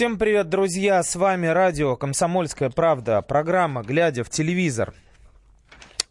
Всем 0.00 0.16
привет, 0.16 0.48
друзья! 0.48 1.02
С 1.02 1.14
вами 1.14 1.46
радио 1.46 1.94
«Комсомольская 1.94 2.70
правда». 2.70 3.20
Программа 3.20 3.82
«Глядя 3.82 4.24
в 4.24 4.30
телевизор». 4.30 4.94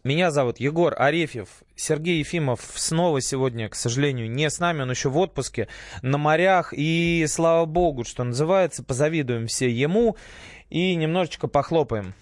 Меня 0.04 0.30
зовут 0.30 0.60
Егор 0.60 0.94
Арефьев. 0.96 1.48
Сергей 1.74 2.20
Ефимов 2.20 2.60
снова 2.76 3.20
сегодня, 3.20 3.68
к 3.68 3.74
сожалению, 3.74 4.30
не 4.30 4.48
с 4.48 4.60
нами. 4.60 4.82
Он 4.82 4.92
еще 4.92 5.08
в 5.08 5.18
отпуске, 5.18 5.66
на 6.02 6.18
морях. 6.18 6.72
И 6.72 7.26
слава 7.28 7.64
богу, 7.64 8.04
что 8.04 8.22
называется, 8.22 8.84
позавидуем 8.84 9.48
все 9.48 9.68
ему 9.68 10.16
и 10.68 10.94
немножечко 10.94 11.48
похлопаем. 11.48 12.14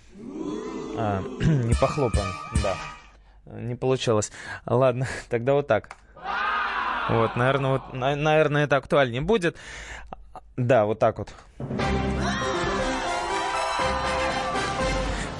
А, 0.96 1.22
не 1.42 1.74
похлопаем, 1.74 2.32
да. 2.62 2.76
Не 3.44 3.74
получилось. 3.74 4.32
Ладно, 4.64 5.06
тогда 5.28 5.52
вот 5.52 5.66
так. 5.66 5.96
Вот, 7.10 7.36
наверное, 7.36 7.72
вот, 7.72 7.92
наверное, 7.92 8.64
это 8.64 8.76
актуальнее 8.76 9.20
будет. 9.20 9.56
Да, 10.58 10.86
вот 10.86 10.98
так 10.98 11.18
вот. 11.18 11.28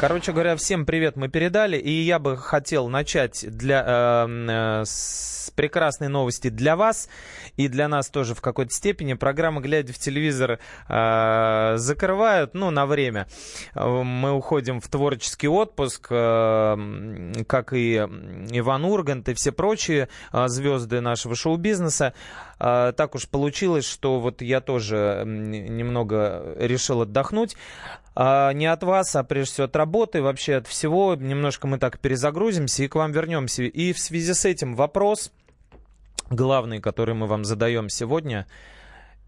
Короче 0.01 0.30
говоря, 0.30 0.55
всем 0.55 0.87
привет 0.87 1.16
мы 1.16 1.29
передали, 1.29 1.77
и 1.77 1.91
я 1.91 2.20
бы 2.20 2.37
хотел 2.37 2.89
начать 2.89 3.45
для, 3.48 3.84
э, 3.84 4.29
э, 4.29 4.84
с 4.84 5.51
прекрасной 5.56 6.06
новости 6.06 6.51
для 6.51 6.77
вас 6.77 7.09
и 7.56 7.66
для 7.66 7.89
нас 7.89 8.09
тоже 8.09 8.37
в 8.37 8.41
какой-то 8.41 8.73
степени. 8.73 9.15
Программа 9.15 9.61
«Глядя 9.61 9.92
в 9.92 9.98
телевизор» 9.98 10.61
э, 10.89 11.75
закрывают, 11.78 12.55
ну, 12.55 12.70
на 12.70 12.86
время. 12.86 13.27
Мы 13.75 14.31
уходим 14.31 14.81
в 14.81 14.86
творческий 14.86 15.48
отпуск, 15.48 16.06
э, 16.11 17.42
как 17.48 17.73
и 17.73 17.97
Иван 17.97 18.84
Ургант 18.84 19.28
и 19.28 19.34
все 19.34 19.51
прочие 19.51 20.08
э, 20.33 20.47
звезды 20.47 21.01
нашего 21.01 21.34
шоу-бизнеса. 21.34 22.14
Э, 22.61 22.92
так 22.97 23.17
уж 23.17 23.28
получилось, 23.28 23.84
что 23.84 24.20
вот 24.20 24.42
я 24.42 24.61
тоже 24.61 25.25
немного 25.27 26.55
решил 26.56 27.03
отдохнуть. 27.03 27.56
А, 28.20 28.52
не 28.52 28.66
от 28.66 28.83
вас, 28.83 29.14
а 29.14 29.22
прежде 29.22 29.52
всего 29.52 29.64
от 29.66 29.77
работы, 29.77 30.20
вообще 30.20 30.56
от 30.56 30.66
всего. 30.66 31.14
Немножко 31.14 31.69
мы 31.69 31.78
так 31.78 32.00
перезагрузимся 32.00 32.83
и 32.83 32.88
к 32.88 32.97
вам 32.97 33.12
вернемся. 33.12 33.62
И 33.62 33.92
в 33.92 34.00
связи 34.00 34.34
с 34.34 34.44
этим 34.44 34.74
вопрос 34.74 35.30
главный, 36.28 36.80
который 36.80 37.14
мы 37.14 37.28
вам 37.28 37.44
задаем 37.44 37.89
сегодня– 37.89 38.48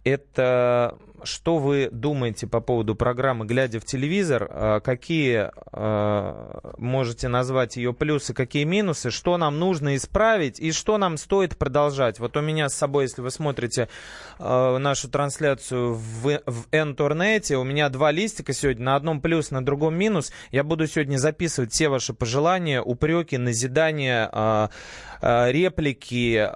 это 0.04 0.98
что 1.24 1.58
вы 1.58 1.88
думаете 1.90 2.46
по 2.46 2.60
поводу 2.60 2.94
программы 2.94 3.46
«Глядя 3.46 3.80
в 3.80 3.84
телевизор», 3.84 4.46
а, 4.50 4.80
какие 4.80 5.50
а, 5.72 6.74
можете 6.78 7.28
назвать 7.28 7.76
ее 7.76 7.92
плюсы, 7.92 8.34
какие 8.34 8.64
минусы, 8.64 9.10
что 9.10 9.36
нам 9.36 9.58
нужно 9.58 9.96
исправить 9.96 10.58
и 10.60 10.72
что 10.72 10.98
нам 10.98 11.16
стоит 11.16 11.56
продолжать. 11.56 12.18
Вот 12.18 12.36
у 12.36 12.40
меня 12.40 12.68
с 12.68 12.74
собой, 12.74 13.04
если 13.04 13.22
вы 13.22 13.30
смотрите 13.30 13.88
а, 14.38 14.78
нашу 14.78 15.08
трансляцию 15.08 15.94
в, 15.94 16.40
в 16.46 16.66
интернете, 16.72 17.56
у 17.56 17.64
меня 17.64 17.88
два 17.88 18.10
листика 18.10 18.52
сегодня, 18.52 18.84
на 18.84 18.96
одном 18.96 19.20
плюс, 19.20 19.50
на 19.50 19.64
другом 19.64 19.94
минус. 19.94 20.32
Я 20.50 20.64
буду 20.64 20.86
сегодня 20.86 21.16
записывать 21.18 21.72
все 21.72 21.88
ваши 21.88 22.14
пожелания, 22.14 22.82
упреки, 22.82 23.36
назидания, 23.38 24.70
реплики. 25.20 26.48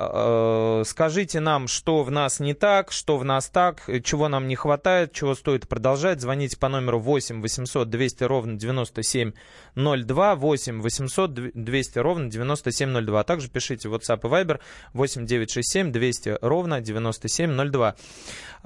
Скажите 0.84 1.40
нам, 1.40 1.68
что 1.68 2.02
в 2.02 2.10
нас 2.10 2.40
не 2.40 2.54
так, 2.54 2.92
что 2.92 3.18
в 3.18 3.24
нас 3.24 3.33
нас 3.34 3.48
так, 3.48 3.82
чего 4.04 4.28
нам 4.28 4.46
не 4.46 4.54
хватает, 4.54 5.12
чего 5.12 5.34
стоит 5.34 5.68
продолжать. 5.68 6.20
Звоните 6.20 6.56
по 6.56 6.68
номеру 6.68 7.00
8 7.00 7.42
800 7.42 7.90
200 7.90 8.24
ровно 8.24 8.56
9702, 8.56 10.34
8 10.36 10.80
800 10.80 11.34
200 11.34 11.98
ровно 11.98 12.30
9702. 12.30 13.20
А 13.20 13.24
также 13.24 13.48
пишите 13.48 13.88
WhatsApp 13.88 14.20
и 14.22 14.26
Viber 14.26 14.60
8 14.92 15.26
967 15.26 15.90
200 15.90 16.38
ровно 16.42 16.80
9702. 16.80 17.96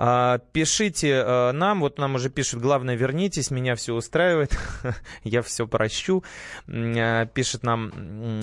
А, 0.00 0.38
пишите 0.52 1.22
а, 1.24 1.52
нам, 1.52 1.80
вот 1.80 1.98
нам 1.98 2.14
уже 2.14 2.30
пишут, 2.30 2.60
главное, 2.60 2.94
вернитесь, 2.94 3.50
меня 3.50 3.74
все 3.74 3.94
устраивает, 3.94 4.56
я 5.24 5.42
все 5.42 5.66
прощу. 5.66 6.22
А, 6.68 7.26
пишет 7.26 7.64
нам 7.64 7.90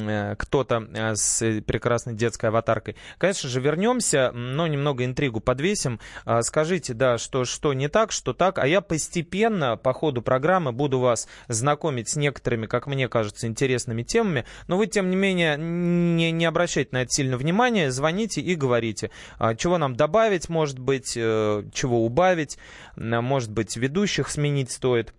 а, 0.02 0.36
кто-то 0.36 1.16
с 1.16 1.62
прекрасной 1.62 2.14
детской 2.14 2.48
аватаркой. 2.48 2.98
Конечно 3.18 3.48
же, 3.48 3.62
вернемся, 3.62 4.32
но 4.34 4.68
немного 4.68 5.06
интригу 5.06 5.40
подвесим. 5.40 6.00
А, 6.24 6.42
скажите, 6.42 6.94
да, 6.94 7.18
что, 7.18 7.46
что 7.46 7.74
не 7.74 7.90
так, 7.90 8.12
что 8.12 8.34
так, 8.34 8.58
а 8.60 8.68
я 8.68 8.82
постепенно 8.82 9.78
по 9.78 9.94
ходу 9.94 10.22
программы 10.22 10.72
буду 10.72 11.00
вас 11.00 11.28
знакомить 11.48 12.10
с 12.10 12.16
некоторыми, 12.16 12.68
как 12.68 12.88
мне 12.88 13.08
кажется, 13.10 13.48
интересными 13.48 14.04
темами, 14.04 14.46
но 14.68 14.78
вы, 14.78 14.88
тем 14.88 15.10
не 15.10 15.16
менее, 15.16 15.58
не, 15.58 16.32
не 16.32 16.46
обращайте 16.46 16.90
на 16.94 17.02
это 17.02 17.12
сильно 17.12 17.38
внимания, 17.38 17.92
звоните 17.92 18.42
и 18.42 18.56
говорите, 18.56 19.12
а, 19.38 19.56
чего 19.56 19.78
нам 19.78 19.96
добавить, 19.96 20.50
может 20.50 20.80
быть, 20.80 21.14
э, 21.16 21.64
чего 21.74 22.06
убавить, 22.06 22.58
может 22.96 23.52
быть, 23.52 23.76
ведущих 23.76 24.30
сменить 24.30 24.72
стоит. 24.72 25.14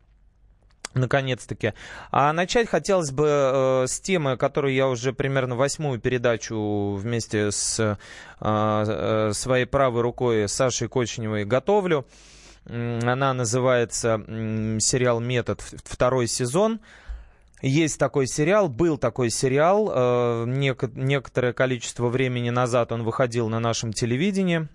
Наконец-таки. 0.96 1.74
А 2.10 2.32
начать 2.32 2.68
хотелось 2.68 3.10
бы 3.10 3.26
э, 3.28 3.84
с 3.86 4.00
темы, 4.00 4.38
которую 4.38 4.72
я 4.72 4.88
уже 4.88 5.12
примерно 5.12 5.54
восьмую 5.54 6.00
передачу 6.00 6.94
вместе 6.94 7.52
с 7.52 7.78
э, 7.78 7.96
э, 8.40 9.30
своей 9.34 9.66
правой 9.66 10.00
рукой 10.00 10.48
Сашей 10.48 10.88
Кочневой 10.88 11.44
готовлю. 11.44 12.06
Она 12.64 13.32
называется 13.34 14.20
сериал 14.80 15.20
«Метод», 15.20 15.60
второй 15.84 16.26
сезон. 16.26 16.80
Есть 17.62 17.98
такой 17.98 18.26
сериал, 18.26 18.68
был 18.68 18.96
такой 18.96 19.30
сериал. 19.30 19.90
Э, 19.94 20.44
нек- 20.46 20.90
некоторое 20.94 21.52
количество 21.52 22.08
времени 22.08 22.50
назад 22.50 22.90
он 22.90 23.02
выходил 23.02 23.48
на 23.48 23.60
нашем 23.60 23.92
телевидении. 23.92 24.68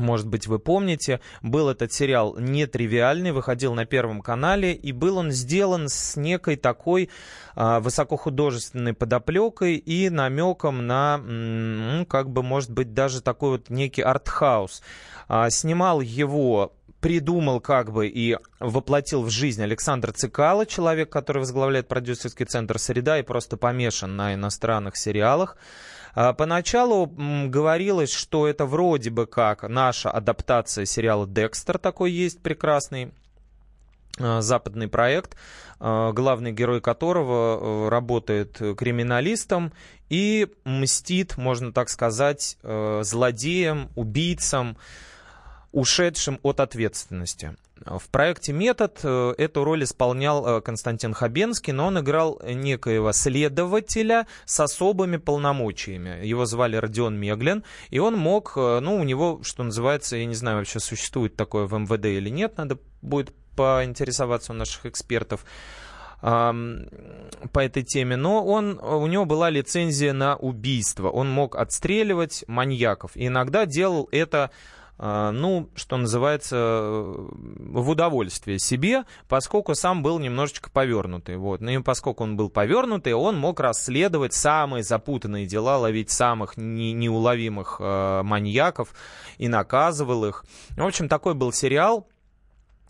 Может 0.00 0.26
быть, 0.26 0.46
вы 0.46 0.58
помните, 0.58 1.20
был 1.42 1.68
этот 1.68 1.92
сериал 1.92 2.36
нетривиальный, 2.38 3.32
выходил 3.32 3.74
на 3.74 3.84
Первом 3.84 4.22
канале, 4.22 4.72
и 4.72 4.92
был 4.92 5.18
он 5.18 5.30
сделан 5.30 5.88
с 5.88 6.16
некой 6.16 6.56
такой 6.56 7.10
а, 7.54 7.80
высокохудожественной 7.80 8.94
подоплекой 8.94 9.76
и 9.76 10.08
намеком 10.08 10.86
на, 10.86 11.18
ну, 11.18 12.06
как 12.06 12.30
бы, 12.30 12.42
может 12.42 12.70
быть, 12.70 12.94
даже 12.94 13.20
такой 13.20 13.50
вот 13.50 13.68
некий 13.68 14.02
артхаус. 14.02 14.82
А, 15.28 15.50
снимал 15.50 16.00
его 16.00 16.72
придумал 17.00 17.60
как 17.60 17.92
бы 17.92 18.08
и 18.08 18.36
воплотил 18.58 19.22
в 19.22 19.30
жизнь 19.30 19.62
Александр 19.62 20.12
Цикало, 20.12 20.66
человек, 20.66 21.10
который 21.10 21.38
возглавляет 21.38 21.88
продюсерский 21.88 22.46
центр 22.46 22.78
«Среда» 22.78 23.18
и 23.18 23.22
просто 23.22 23.56
помешан 23.56 24.16
на 24.16 24.34
иностранных 24.34 24.96
сериалах. 24.96 25.56
А, 26.14 26.32
поначалу 26.32 27.06
говорилось, 27.06 28.12
что 28.12 28.46
это 28.46 28.66
вроде 28.66 29.10
бы 29.10 29.26
как 29.26 29.62
наша 29.62 30.10
адаптация 30.10 30.84
сериала 30.84 31.26
«Декстер», 31.26 31.78
такой 31.78 32.12
есть 32.12 32.40
прекрасный 32.40 33.12
а, 34.18 34.40
западный 34.40 34.88
проект, 34.88 35.36
а, 35.78 36.12
главный 36.12 36.52
герой 36.52 36.80
которого 36.80 37.86
э, 37.86 37.88
работает 37.88 38.58
криминалистом 38.76 39.72
и 40.08 40.48
мстит, 40.64 41.36
можно 41.36 41.72
так 41.72 41.88
сказать, 41.88 42.58
э, 42.62 43.00
злодеям, 43.02 43.90
убийцам, 43.94 44.76
ушедшим 45.72 46.38
от 46.42 46.60
ответственности. 46.60 47.56
В 47.86 48.10
проекте 48.10 48.52
«Метод» 48.52 49.00
э, 49.04 49.34
эту 49.38 49.64
роль 49.64 49.84
исполнял 49.84 50.46
э, 50.46 50.60
Константин 50.60 51.14
Хабенский, 51.14 51.72
но 51.72 51.86
он 51.86 51.98
играл 51.98 52.38
некоего 52.44 53.12
следователя 53.12 54.26
с 54.44 54.60
особыми 54.60 55.16
полномочиями. 55.16 56.26
Его 56.26 56.44
звали 56.44 56.76
Родион 56.76 57.18
Меглин, 57.18 57.64
и 57.88 57.98
он 57.98 58.18
мог, 58.18 58.52
э, 58.56 58.80
ну, 58.80 58.96
у 58.96 59.04
него, 59.04 59.40
что 59.42 59.62
называется, 59.62 60.16
я 60.16 60.26
не 60.26 60.34
знаю, 60.34 60.58
вообще 60.58 60.78
существует 60.78 61.36
такое 61.36 61.64
в 61.64 61.72
МВД 61.72 62.04
или 62.04 62.28
нет, 62.28 62.58
надо 62.58 62.78
будет 63.00 63.32
поинтересоваться 63.56 64.52
у 64.52 64.56
наших 64.56 64.86
экспертов 64.86 65.44
по 66.20 66.54
этой 67.54 67.82
теме, 67.82 68.16
но 68.16 68.44
он, 68.44 68.78
у 68.78 69.06
него 69.06 69.24
была 69.24 69.48
лицензия 69.48 70.12
на 70.12 70.36
убийство. 70.36 71.08
Он 71.08 71.30
мог 71.30 71.56
отстреливать 71.56 72.44
маньяков. 72.46 73.16
И 73.16 73.28
иногда 73.28 73.64
делал 73.64 74.06
это 74.12 74.50
ну, 75.02 75.70
что 75.74 75.96
называется, 75.96 77.14
в 77.16 77.88
удовольствие 77.88 78.58
себе, 78.58 79.04
поскольку 79.28 79.74
сам 79.74 80.02
был 80.02 80.18
немножечко 80.18 80.70
повернутый. 80.70 81.38
Вот. 81.38 81.62
Ну 81.62 81.70
и 81.70 81.78
поскольку 81.78 82.24
он 82.24 82.36
был 82.36 82.50
повернутый, 82.50 83.14
он 83.14 83.38
мог 83.38 83.60
расследовать 83.60 84.34
самые 84.34 84.82
запутанные 84.82 85.46
дела, 85.46 85.78
ловить 85.78 86.10
самых 86.10 86.58
не, 86.58 86.92
неуловимых 86.92 87.76
э, 87.80 88.22
маньяков 88.22 88.92
и 89.38 89.48
наказывал 89.48 90.26
их. 90.26 90.44
В 90.76 90.84
общем, 90.84 91.08
такой 91.08 91.32
был 91.32 91.50
сериал. 91.52 92.06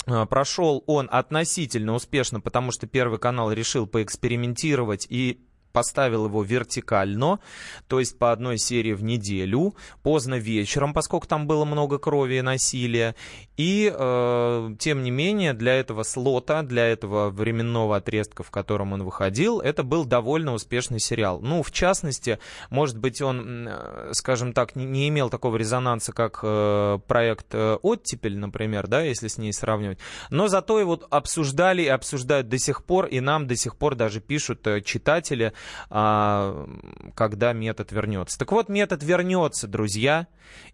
А, 0.06 0.26
прошел 0.26 0.82
он 0.86 1.08
относительно 1.10 1.94
успешно, 1.94 2.40
потому 2.40 2.72
что 2.72 2.86
Первый 2.86 3.18
канал 3.18 3.52
решил 3.52 3.86
поэкспериментировать 3.86 5.06
и 5.08 5.40
поставил 5.72 6.26
его 6.26 6.42
вертикально, 6.42 7.40
то 7.88 7.98
есть 7.98 8.18
по 8.18 8.32
одной 8.32 8.58
серии 8.58 8.92
в 8.92 9.02
неделю, 9.02 9.74
поздно 10.02 10.34
вечером, 10.34 10.92
поскольку 10.92 11.26
там 11.26 11.46
было 11.46 11.64
много 11.64 11.98
крови 11.98 12.34
и 12.34 12.42
насилия. 12.42 13.14
И, 13.56 13.92
э, 13.94 14.74
тем 14.78 15.02
не 15.02 15.10
менее, 15.10 15.52
для 15.52 15.74
этого 15.74 16.02
слота, 16.02 16.62
для 16.62 16.86
этого 16.86 17.30
временного 17.30 17.96
отрезка, 17.96 18.42
в 18.42 18.50
котором 18.50 18.92
он 18.92 19.02
выходил, 19.04 19.60
это 19.60 19.82
был 19.82 20.04
довольно 20.04 20.54
успешный 20.54 20.98
сериал. 20.98 21.40
Ну, 21.40 21.62
в 21.62 21.70
частности, 21.70 22.38
может 22.70 22.98
быть, 22.98 23.20
он, 23.20 23.68
э, 23.68 24.10
скажем 24.12 24.52
так, 24.52 24.76
не, 24.76 25.08
имел 25.08 25.28
такого 25.30 25.56
резонанса, 25.56 26.12
как 26.12 26.40
э, 26.42 26.98
проект 27.06 27.46
э, 27.52 27.78
«Оттепель», 27.82 28.38
например, 28.38 28.86
да, 28.86 29.02
если 29.02 29.28
с 29.28 29.38
ней 29.38 29.52
сравнивать. 29.52 29.98
Но 30.30 30.48
зато 30.48 30.80
его 30.80 31.00
обсуждали 31.10 31.82
и 31.82 31.88
обсуждают 31.88 32.48
до 32.48 32.58
сих 32.58 32.84
пор, 32.84 33.06
и 33.06 33.20
нам 33.20 33.46
до 33.46 33.56
сих 33.56 33.76
пор 33.76 33.94
даже 33.94 34.20
пишут 34.20 34.66
э, 34.66 34.80
читатели, 34.80 35.52
когда 35.88 37.52
метод 37.52 37.92
вернется. 37.92 38.38
Так 38.38 38.52
вот, 38.52 38.68
метод 38.68 39.02
вернется, 39.02 39.66
друзья. 39.66 40.26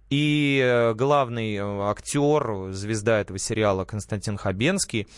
И 0.08 0.60
э, 0.62 0.94
главный 0.94 1.56
э, 1.56 1.90
актер, 1.90 2.72
звезда 2.72 3.20
этого 3.20 3.38
сериала 3.38 3.84
Константин 3.84 4.36
Хабенский, 4.36 5.08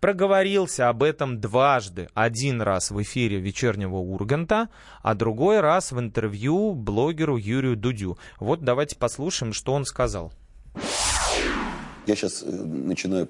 проговорился 0.00 0.88
об 0.88 1.02
этом 1.02 1.40
дважды. 1.40 2.08
Один 2.14 2.62
раз 2.62 2.90
в 2.90 3.02
эфире 3.02 3.38
вечернего 3.38 3.96
Урганта, 3.96 4.70
а 5.02 5.14
другой 5.14 5.60
раз 5.60 5.92
в 5.92 6.00
интервью 6.00 6.72
блогеру 6.74 7.36
Юрию 7.36 7.76
Дудю. 7.76 8.18
Вот 8.38 8.62
давайте 8.62 8.96
послушаем, 8.96 9.52
что 9.52 9.74
он 9.74 9.84
сказал. 9.84 10.32
Я 12.06 12.16
сейчас 12.16 12.42
начинаю 12.42 13.28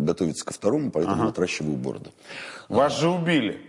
готовиться 0.00 0.44
ко 0.44 0.54
второму, 0.54 0.90
поэтому 0.90 1.22
ага. 1.22 1.28
отращиваю 1.28 1.76
бороду. 1.76 2.12
Вас 2.68 2.98
же 2.98 3.10
убили. 3.10 3.60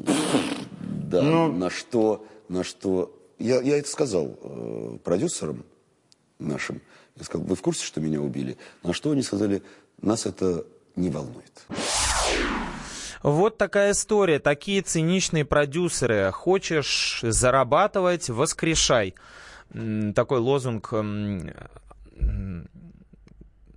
Да, 0.00 1.22
ну... 1.22 1.52
на 1.52 1.70
что, 1.70 2.26
на 2.48 2.64
что... 2.64 3.16
Я, 3.38 3.60
я 3.62 3.78
это 3.78 3.88
сказал 3.88 4.38
э, 4.42 4.98
продюсерам 5.02 5.64
нашим. 6.38 6.82
Я 7.16 7.24
сказал, 7.24 7.46
вы 7.46 7.54
в 7.56 7.62
курсе, 7.62 7.84
что 7.84 8.00
меня 8.00 8.20
убили? 8.20 8.56
На 8.82 8.92
что 8.92 9.10
они 9.10 9.22
сказали, 9.22 9.62
нас 10.00 10.26
это 10.26 10.64
не 10.96 11.10
волнует. 11.10 11.66
Вот 13.22 13.58
такая 13.58 13.92
история, 13.92 14.38
такие 14.38 14.80
циничные 14.82 15.44
продюсеры. 15.44 16.30
Хочешь 16.32 17.20
зарабатывать, 17.22 18.30
воскрешай. 18.30 19.14
Такой 20.14 20.38
лозунг 20.38 20.92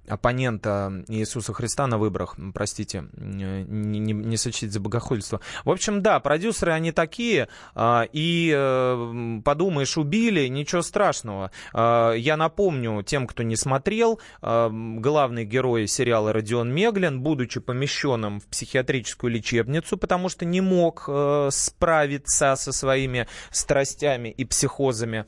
оппонента 0.07 1.03
Иисуса 1.07 1.53
Христа 1.53 1.88
на 1.88 1.97
выборах, 1.97 2.35
простите, 2.53 3.05
не, 3.15 3.63
не, 3.63 4.13
не 4.13 4.38
сочтите 4.38 4.71
за 4.71 4.79
богохульство. 4.79 5.39
В 5.63 5.71
общем, 5.71 6.01
да, 6.01 6.19
продюсеры 6.19 6.73
они 6.73 6.91
такие, 6.91 7.47
а, 7.73 8.05
и 8.11 8.53
э, 8.55 9.39
подумаешь, 9.44 9.97
убили, 9.97 10.47
ничего 10.47 10.81
страшного. 10.81 11.51
А, 11.73 12.13
я 12.13 12.38
напомню 12.38 13.01
тем, 13.03 13.27
кто 13.27 13.44
не 13.44 13.55
смотрел, 13.55 14.19
а, 14.41 14.69
главный 14.71 15.45
герой 15.45 15.88
сериала 15.88 16.33
Родион 16.33 16.73
Меглин, 16.73 17.21
будучи 17.21 17.59
помещенным 17.59 18.39
в 18.39 18.47
психиатрическую 18.47 19.31
лечебницу, 19.31 19.97
потому 19.97 20.29
что 20.29 20.45
не 20.45 20.61
мог 20.61 21.05
э, 21.07 21.50
справиться 21.51 22.55
со 22.55 22.71
своими 22.71 23.27
страстями 23.51 24.29
и 24.29 24.45
психозами, 24.45 25.25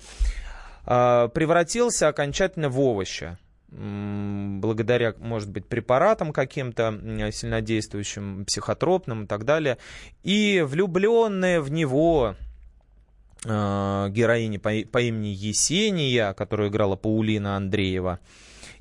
превратился 0.86 2.08
окончательно 2.08 2.70
в 2.70 2.80
овоща 2.80 3.40
благодаря, 3.76 5.14
может 5.20 5.50
быть, 5.50 5.66
препаратам 5.66 6.32
каким-то 6.32 6.98
сильнодействующим, 7.32 8.46
психотропным 8.46 9.24
и 9.24 9.28
так 9.28 9.44
далее. 9.44 9.78
И 10.24 10.64
влюбленная 10.66 11.60
в 11.60 11.70
него 11.72 12.36
э, 13.44 14.08
героиня 14.10 14.60
по, 14.60 14.72
по 14.92 15.02
имени 15.02 15.28
Есения, 15.28 16.34
которую 16.34 16.70
играла 16.70 16.96
Паулина 16.96 17.58
Андреева 17.58 18.20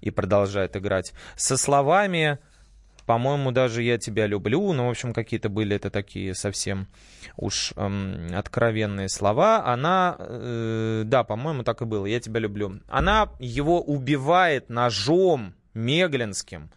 и 0.00 0.10
продолжает 0.10 0.76
играть, 0.76 1.12
со 1.36 1.56
словами 1.56 2.38
по-моему, 3.06 3.52
даже 3.52 3.82
«Я 3.82 3.98
тебя 3.98 4.26
люблю», 4.26 4.72
ну, 4.72 4.86
в 4.86 4.90
общем, 4.90 5.12
какие-то 5.12 5.48
были 5.48 5.76
это 5.76 5.90
такие 5.90 6.34
совсем 6.34 6.88
уж 7.36 7.72
эм, 7.76 8.28
откровенные 8.34 9.08
слова. 9.08 9.66
Она, 9.66 10.16
э, 10.18 11.02
да, 11.04 11.24
по-моему, 11.24 11.64
так 11.64 11.82
и 11.82 11.84
было, 11.84 12.06
«Я 12.06 12.20
тебя 12.20 12.40
люблю». 12.40 12.80
Она 12.88 13.28
его 13.38 13.82
убивает 13.82 14.70
ножом 14.70 15.54
Меглинским, 15.74 16.70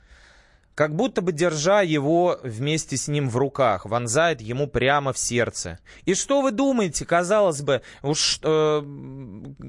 как 0.78 0.96
будто 0.96 1.22
бы 1.22 1.32
держа 1.32 1.82
его 1.82 2.40
вместе 2.44 2.98
с 2.98 3.08
ним 3.08 3.30
в 3.30 3.38
руках, 3.38 3.86
вонзает 3.86 4.42
ему 4.42 4.68
прямо 4.68 5.14
в 5.14 5.18
сердце. 5.18 5.80
И 6.06 6.14
что 6.14 6.42
вы 6.42 6.52
думаете, 6.52 7.06
казалось 7.06 7.62
бы, 7.62 7.82
уж 8.04 8.40
э, 8.44 8.84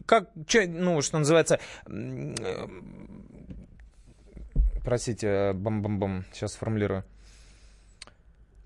как, 0.07 0.29
че, 0.47 0.67
ну, 0.67 1.01
что 1.01 1.19
называется, 1.19 1.61
э, 1.87 2.67
простите, 4.89 5.53
бам-бам-бам, 5.53 6.25
сейчас 6.33 6.55
сформулирую. 6.55 7.05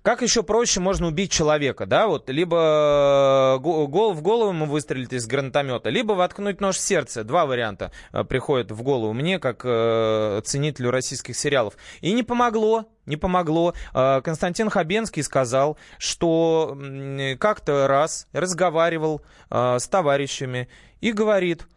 Как 0.03 0.21
еще 0.21 0.41
проще 0.41 0.79
можно 0.79 1.07
убить 1.07 1.31
человека, 1.31 1.85
да, 1.85 2.07
вот, 2.07 2.29
либо 2.29 3.57
э, 3.57 3.59
гол, 3.59 4.13
в 4.13 4.21
голову 4.21 4.51
ему 4.51 4.65
выстрелить 4.65 5.11
из 5.11 5.27
гранатомета, 5.27 5.89
либо 5.89 6.13
воткнуть 6.13 6.61
нож 6.61 6.77
в 6.77 6.79
сердце. 6.79 7.25
Два 7.25 7.45
варианта 7.45 7.91
э, 8.13 8.23
приходят 8.23 8.71
в 8.71 8.83
голову 8.83 9.11
мне, 9.11 9.37
как 9.37 9.63
э, 9.65 10.41
ценителю 10.45 10.91
российских 10.91 11.35
сериалов. 11.35 11.73
И 11.99 12.13
не 12.13 12.23
помогло, 12.23 12.85
не 13.05 13.17
помогло. 13.17 13.73
Э, 13.93 14.21
Константин 14.23 14.69
Хабенский 14.69 15.23
сказал, 15.23 15.77
что 15.97 16.77
э, 16.81 17.35
как-то 17.35 17.85
раз 17.87 18.27
разговаривал 18.31 19.21
э, 19.49 19.77
с 19.77 19.89
товарищами 19.89 20.69
и 21.01 21.11
говорит, 21.11 21.67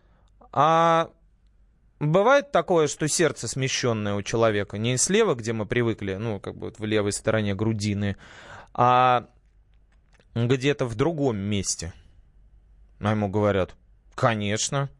а 0.52 1.10
Бывает 1.98 2.52
такое, 2.52 2.88
что 2.88 3.08
сердце 3.08 3.48
смещенное 3.48 4.14
у 4.14 4.22
человека, 4.22 4.76
не 4.76 4.98
слева, 4.98 5.34
где 5.34 5.52
мы 5.54 5.64
привыкли, 5.64 6.14
ну, 6.14 6.40
как 6.40 6.54
бы 6.54 6.66
вот 6.66 6.78
в 6.78 6.84
левой 6.84 7.12
стороне 7.12 7.54
грудины, 7.54 8.16
а 8.74 9.28
где-то 10.34 10.84
в 10.84 10.94
другом 10.94 11.38
месте. 11.38 11.94
А 13.00 13.12
ему 13.12 13.28
говорят, 13.28 13.74
конечно. 14.14 14.90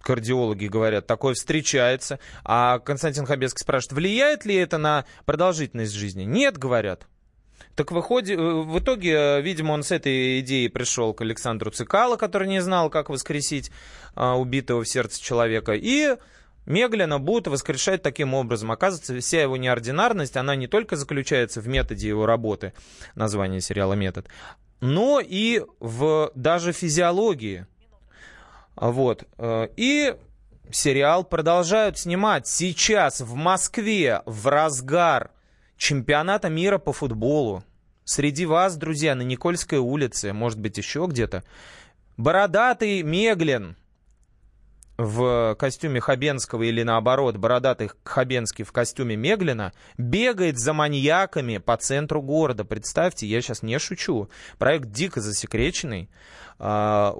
Кардиологи 0.00 0.66
говорят, 0.66 1.06
такое 1.06 1.34
встречается. 1.34 2.18
А 2.42 2.80
Константин 2.80 3.26
Хабецкий 3.26 3.60
спрашивает, 3.60 3.92
влияет 3.92 4.44
ли 4.44 4.56
это 4.56 4.78
на 4.78 5.04
продолжительность 5.26 5.92
жизни? 5.92 6.24
Нет, 6.24 6.58
говорят. 6.58 7.06
Так 7.78 7.92
выходит, 7.92 8.36
э, 8.36 8.42
в 8.42 8.80
итоге, 8.80 9.12
э, 9.12 9.40
видимо, 9.40 9.70
он 9.70 9.84
с 9.84 9.92
этой 9.92 10.40
идеей 10.40 10.68
пришел 10.68 11.14
к 11.14 11.20
Александру 11.20 11.70
Цикало, 11.70 12.16
который 12.16 12.48
не 12.48 12.60
знал, 12.60 12.90
как 12.90 13.08
воскресить 13.08 13.70
а, 14.16 14.36
убитого 14.36 14.82
в 14.82 14.88
сердце 14.88 15.22
человека. 15.22 15.74
И 15.74 16.16
Меглина 16.66 17.20
будут 17.20 17.46
воскрешать 17.46 18.02
таким 18.02 18.34
образом. 18.34 18.72
Оказывается, 18.72 19.16
вся 19.20 19.42
его 19.42 19.56
неординарность, 19.56 20.36
она 20.36 20.56
не 20.56 20.66
только 20.66 20.96
заключается 20.96 21.60
в 21.60 21.68
методе 21.68 22.08
его 22.08 22.26
работы, 22.26 22.72
название 23.14 23.60
сериала 23.60 23.94
«Метод», 23.94 24.26
но 24.80 25.20
и 25.24 25.62
в 25.78 26.32
даже 26.34 26.72
физиологии. 26.72 27.64
Вот. 28.74 29.22
Э, 29.38 29.68
и 29.76 30.16
сериал 30.72 31.22
продолжают 31.22 31.96
снимать 31.96 32.48
сейчас 32.48 33.20
в 33.20 33.34
Москве 33.34 34.22
в 34.26 34.48
разгар 34.48 35.30
чемпионата 35.76 36.48
мира 36.48 36.78
по 36.78 36.92
футболу. 36.92 37.62
Среди 38.08 38.46
вас, 38.46 38.78
друзья, 38.78 39.14
на 39.14 39.20
Никольской 39.20 39.76
улице, 39.76 40.32
может 40.32 40.58
быть, 40.58 40.78
еще 40.78 41.06
где-то, 41.10 41.44
бородатый 42.16 43.02
Меглин 43.02 43.76
в 44.96 45.54
костюме 45.58 46.00
Хабенского 46.00 46.62
или 46.62 46.82
наоборот, 46.82 47.36
бородатый 47.36 47.90
Хабенский 48.04 48.64
в 48.64 48.72
костюме 48.72 49.14
Меглина 49.14 49.74
бегает 49.98 50.58
за 50.58 50.72
маньяками 50.72 51.58
по 51.58 51.76
центру 51.76 52.22
города. 52.22 52.64
Представьте, 52.64 53.26
я 53.26 53.42
сейчас 53.42 53.62
не 53.62 53.78
шучу. 53.78 54.30
Проект 54.56 54.90
дико 54.90 55.20
засекреченный. 55.20 56.08
А, 56.58 57.14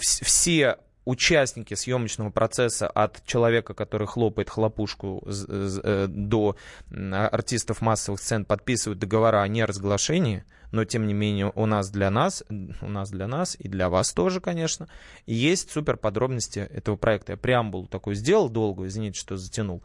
все 0.00 0.78
участники 1.04 1.74
съемочного 1.74 2.30
процесса 2.30 2.86
от 2.86 3.24
человека, 3.24 3.74
который 3.74 4.06
хлопает 4.06 4.50
хлопушку, 4.50 5.26
э, 5.26 6.06
до 6.08 6.56
артистов 6.90 7.80
массовых 7.80 8.20
сцен 8.20 8.44
подписывают 8.44 8.98
договора 8.98 9.42
о 9.42 9.48
неразглашении, 9.48 10.44
но 10.72 10.84
тем 10.84 11.06
не 11.06 11.14
менее 11.14 11.50
у 11.54 11.66
нас 11.66 11.90
для 11.90 12.10
нас, 12.10 12.44
у 12.48 12.88
нас 12.88 13.10
для 13.10 13.26
нас 13.26 13.56
и 13.58 13.68
для 13.68 13.88
вас 13.88 14.12
тоже, 14.12 14.40
конечно, 14.40 14.88
есть 15.26 15.70
супер 15.70 15.96
подробности 15.96 16.60
этого 16.60 16.96
проекта. 16.96 17.32
Я 17.32 17.36
преамбулу 17.38 17.86
такой 17.86 18.14
сделал 18.14 18.48
долгую, 18.48 18.88
извините, 18.88 19.18
что 19.18 19.36
затянул. 19.36 19.82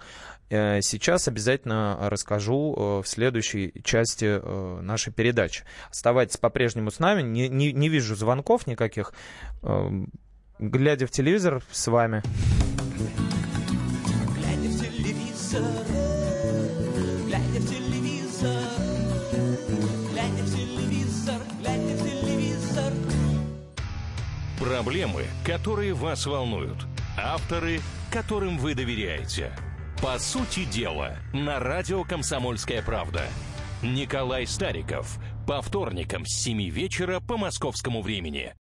Э, 0.50 0.82
сейчас 0.82 1.28
обязательно 1.28 1.98
расскажу 2.02 2.76
э, 2.76 3.02
в 3.04 3.08
следующей 3.08 3.74
части 3.84 4.40
нашей 4.82 5.14
передачи. 5.14 5.64
Оставайтесь 5.90 6.38
по-прежнему 6.38 6.92
с 6.92 7.00
нами, 7.00 7.22
не, 7.22 7.48
не, 7.48 7.72
не 7.72 7.90
вижу 7.90 8.16
звонков 8.16 8.68
никаких 8.68 9.14
эм, 9.64 10.12
глядя 10.60 11.08
в 11.08 11.12
телевизор 11.12 11.62
с 11.72 11.88
вами. 11.88 12.22
Глядя 14.36 14.70
в 14.70 14.80
телевизор, 14.80 15.64
глядя 17.26 17.60
в 17.60 17.70
телевизор, 17.70 18.64
глядя 20.12 20.44
в 20.44 20.56
телевизор, 20.56 21.42
глядя 21.60 21.96
в 21.96 22.04
телевизор. 22.04 22.94
Проблемы, 24.60 25.26
которые 25.46 25.94
вас 25.94 26.26
волнуют. 26.26 26.86
Авторы, 27.18 27.80
которым 28.12 28.58
вы 28.58 28.76
доверяете. 28.76 29.52
По 30.02 30.20
сути 30.20 30.66
дела, 30.66 31.18
на 31.34 31.60
радио 31.60 32.04
«Комсомольская 32.04 32.82
правда». 32.82 33.24
Николай 33.82 34.48
Стариков. 34.48 35.18
По 35.48 35.62
вторникам 35.62 36.26
с 36.26 36.44
7 36.44 36.70
вечера 36.70 37.20
по 37.20 37.38
московскому 37.38 38.02
времени. 38.02 38.54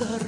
Телевизор 0.00 0.22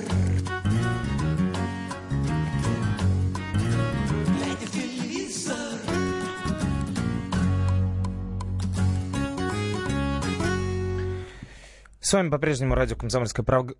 С 12.01 12.13
вами 12.13 12.29
по-прежнему 12.29 12.75
радио 12.75 12.97
«Комсомольская 12.97 13.45
правда». 13.45 13.75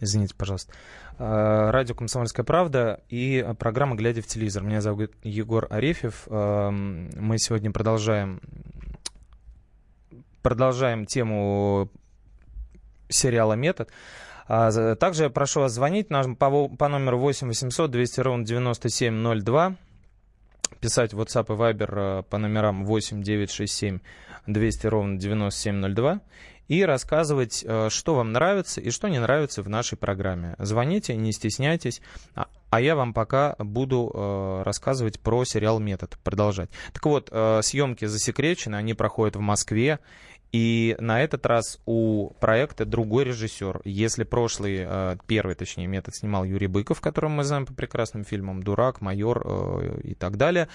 Извините, 0.00 0.34
пожалуйста. 0.34 0.72
Э, 1.18 1.70
Радио 1.70 1.94
«Комсомольская 1.94 2.44
правда» 2.46 3.02
и 3.10 3.46
программа 3.58 3.94
«Глядя 3.96 4.22
в 4.22 4.26
телевизор». 4.26 4.62
Меня 4.62 4.80
зовут 4.80 5.12
Егор 5.22 5.66
Арефьев. 5.68 6.26
Эм, 6.28 7.10
Мы 7.16 7.38
сегодня 7.38 7.70
продолжаем, 7.70 8.40
продолжаем 10.42 11.04
тему 11.04 11.90
сериала 13.14 13.54
«Метод». 13.54 13.90
А, 14.46 14.94
Также 14.96 15.30
прошу 15.30 15.60
вас 15.60 15.72
звонить 15.72 16.10
нам 16.10 16.36
по, 16.36 16.48
номеру 16.88 17.18
8 17.18 17.48
800 17.48 17.90
200 17.90 18.20
ровно 18.20 18.44
9702 18.44 19.76
писать 20.80 21.14
в 21.14 21.20
WhatsApp 21.20 21.46
и 21.46 21.58
Viber 21.58 22.20
э, 22.20 22.22
по 22.28 22.36
номерам 22.36 22.84
8 22.84 23.22
967 23.22 24.00
200 24.46 24.86
ровно 24.86 25.18
9702 25.18 26.20
и 26.68 26.84
рассказывать, 26.84 27.64
э, 27.66 27.88
что 27.90 28.14
вам 28.16 28.32
нравится 28.32 28.82
и 28.82 28.90
что 28.90 29.08
не 29.08 29.18
нравится 29.18 29.62
в 29.62 29.68
нашей 29.70 29.96
программе. 29.96 30.56
Звоните, 30.58 31.16
не 31.16 31.32
стесняйтесь. 31.32 32.02
А- 32.34 32.48
А 32.70 32.80
я 32.80 32.96
вам 32.96 33.14
пока 33.14 33.54
буду 33.58 34.10
э, 34.12 34.62
рассказывать 34.64 35.20
про 35.20 35.44
сериал 35.44 35.78
«Метод», 35.78 36.18
продолжать. 36.24 36.68
Так 36.92 37.06
вот, 37.06 37.28
э, 37.30 37.60
съемки 37.62 38.04
засекречены, 38.06 38.74
они 38.76 38.94
проходят 38.94 39.36
в 39.36 39.40
Москве. 39.40 40.00
И 40.54 40.94
на 41.00 41.20
этот 41.20 41.46
раз 41.46 41.80
у 41.84 42.30
проекта 42.38 42.84
другой 42.84 43.24
режиссер. 43.24 43.80
Если 43.84 44.22
прошлый, 44.22 44.84
э, 44.86 45.16
первый, 45.26 45.56
точнее, 45.56 45.88
метод 45.88 46.14
снимал 46.14 46.44
Юрий 46.44 46.68
Быков, 46.68 47.00
которого 47.00 47.32
мы 47.32 47.42
знаем 47.42 47.66
по 47.66 47.74
прекрасным 47.74 48.22
фильмам 48.22 48.62
«Дурак», 48.62 49.00
«Майор» 49.00 49.42
э, 49.44 50.00
и 50.04 50.14
так 50.14 50.36
далее. 50.36 50.68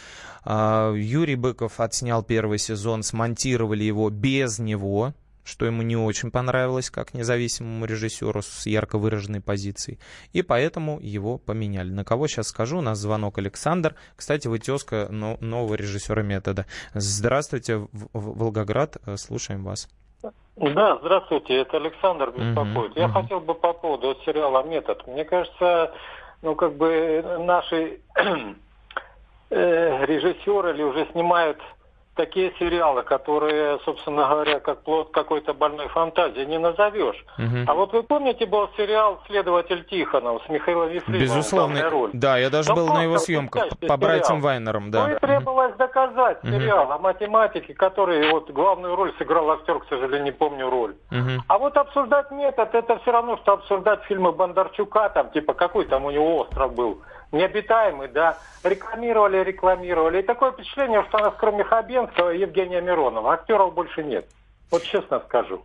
А, 0.43 0.93
Юрий 0.93 1.37
Быков 1.37 1.79
отснял 1.79 2.23
первый 2.23 2.57
сезон, 2.57 3.03
смонтировали 3.03 3.85
его 3.85 4.09
без 4.09 4.59
него, 4.59 5.13
что 5.49 5.65
ему 5.65 5.81
не 5.81 5.97
очень 5.97 6.31
понравилось 6.31 6.89
как 6.89 7.13
независимому 7.13 7.85
режиссеру 7.85 8.41
с 8.41 8.65
ярко 8.65 8.97
выраженной 8.97 9.41
позицией. 9.41 9.99
И 10.31 10.41
поэтому 10.41 10.99
его 11.01 11.37
поменяли. 11.37 11.89
На 11.89 12.05
кого 12.05 12.27
сейчас 12.27 12.47
скажу? 12.49 12.77
У 12.77 12.81
нас 12.81 12.99
звонок 12.99 13.37
Александр. 13.39 13.95
Кстати, 14.15 14.47
вы 14.47 14.59
тезка 14.59 15.07
но- 15.09 15.37
нового 15.41 15.75
режиссера 15.75 16.21
метода. 16.21 16.65
Здравствуйте, 16.93 17.87
Волгоград. 18.13 18.97
Э, 19.05 19.17
Слушаем 19.17 19.63
вас. 19.63 19.89
Да, 20.55 20.97
здравствуйте, 21.01 21.55
это 21.61 21.77
Александр 21.77 22.31
беспокоит. 22.31 22.91
Мгм, 22.91 22.99
Я 22.99 23.07
мгм. 23.07 23.21
хотел 23.21 23.39
бы 23.39 23.53
по 23.55 23.71
поводу 23.73 24.15
сериала 24.25 24.61
«Метод». 24.63 25.07
Мне 25.07 25.23
кажется, 25.23 25.93
ну, 26.41 26.53
как 26.55 26.75
бы 26.75 27.23
наши 27.39 28.01
э, 29.49 30.05
режиссеры 30.05 30.73
или 30.73 30.83
уже 30.83 31.07
снимают 31.13 31.57
такие 32.19 32.51
сериалы, 32.59 33.03
которые, 33.03 33.79
собственно 33.85 34.27
говоря, 34.27 34.59
как 34.59 34.83
плод 34.83 35.11
какой-то 35.11 35.53
больной 35.53 35.87
фантазии 35.87 36.41
не 36.41 36.57
назовешь. 36.59 37.15
Мгм. 37.37 37.63
А 37.65 37.73
вот 37.73 37.93
вы 37.93 38.03
помните, 38.03 38.45
был 38.45 38.67
сериал 38.75 39.21
«Следователь 39.27 39.85
Тихонов» 39.85 40.41
с 40.45 40.49
Михаилом 40.49 40.91
Ефремовым 40.91 41.21
Безусловно. 41.21 41.89
роли? 41.89 42.11
Да, 42.13 42.37
я 42.37 42.49
даже 42.49 42.67
Да 42.69 42.75
был 42.75 42.87
на 42.87 43.03
его 43.03 43.17
съемках 43.19 43.69
по 43.87 43.95
братьям. 43.95 44.41
Вайнерам, 44.41 44.85
Ну 44.87 44.91
да. 44.91 45.11
и 45.13 45.19
требовалось 45.19 45.75
доказать 45.77 46.39
сериал 46.41 46.91
о 46.91 46.97
математике, 46.97 47.73
который 47.73 48.29
вот 48.31 48.49
главную 48.51 48.95
роль 48.97 49.13
сыграл 49.17 49.49
актер, 49.51 49.79
к 49.79 49.87
сожалению, 49.87 50.23
не 50.25 50.31
помню 50.31 50.69
роль. 50.69 50.95
Мгм. 51.11 51.43
А 51.47 51.57
вот 51.57 51.77
обсуждать 51.77 52.31
метод, 52.31 52.75
это 52.75 52.97
все 52.99 53.11
равно, 53.11 53.37
что 53.37 53.53
обсуждать 53.53 54.03
фильмы 54.03 54.33
Бондарчука, 54.33 55.09
там, 55.09 55.31
типа, 55.31 55.53
какой 55.53 55.85
там 55.85 56.03
у 56.05 56.11
него 56.11 56.37
остров 56.39 56.73
был. 56.73 56.99
Необитаемый, 57.31 58.07
да. 58.07 58.37
Рекламировали, 58.63 59.43
рекламировали. 59.43 60.19
И 60.19 60.25
такое 60.25 60.51
впечатление, 60.51 61.03
что 61.09 61.17
у 61.17 61.21
нас 61.21 61.33
кроме 61.37 61.63
Хабенского 61.63 62.33
и 62.33 62.39
Евгения 62.39 62.81
Миронова 62.81 63.33
актеров 63.33 63.73
больше 63.73 64.03
нет. 64.03 64.25
Вот 64.71 64.83
честно 64.83 65.19
скажу. 65.21 65.63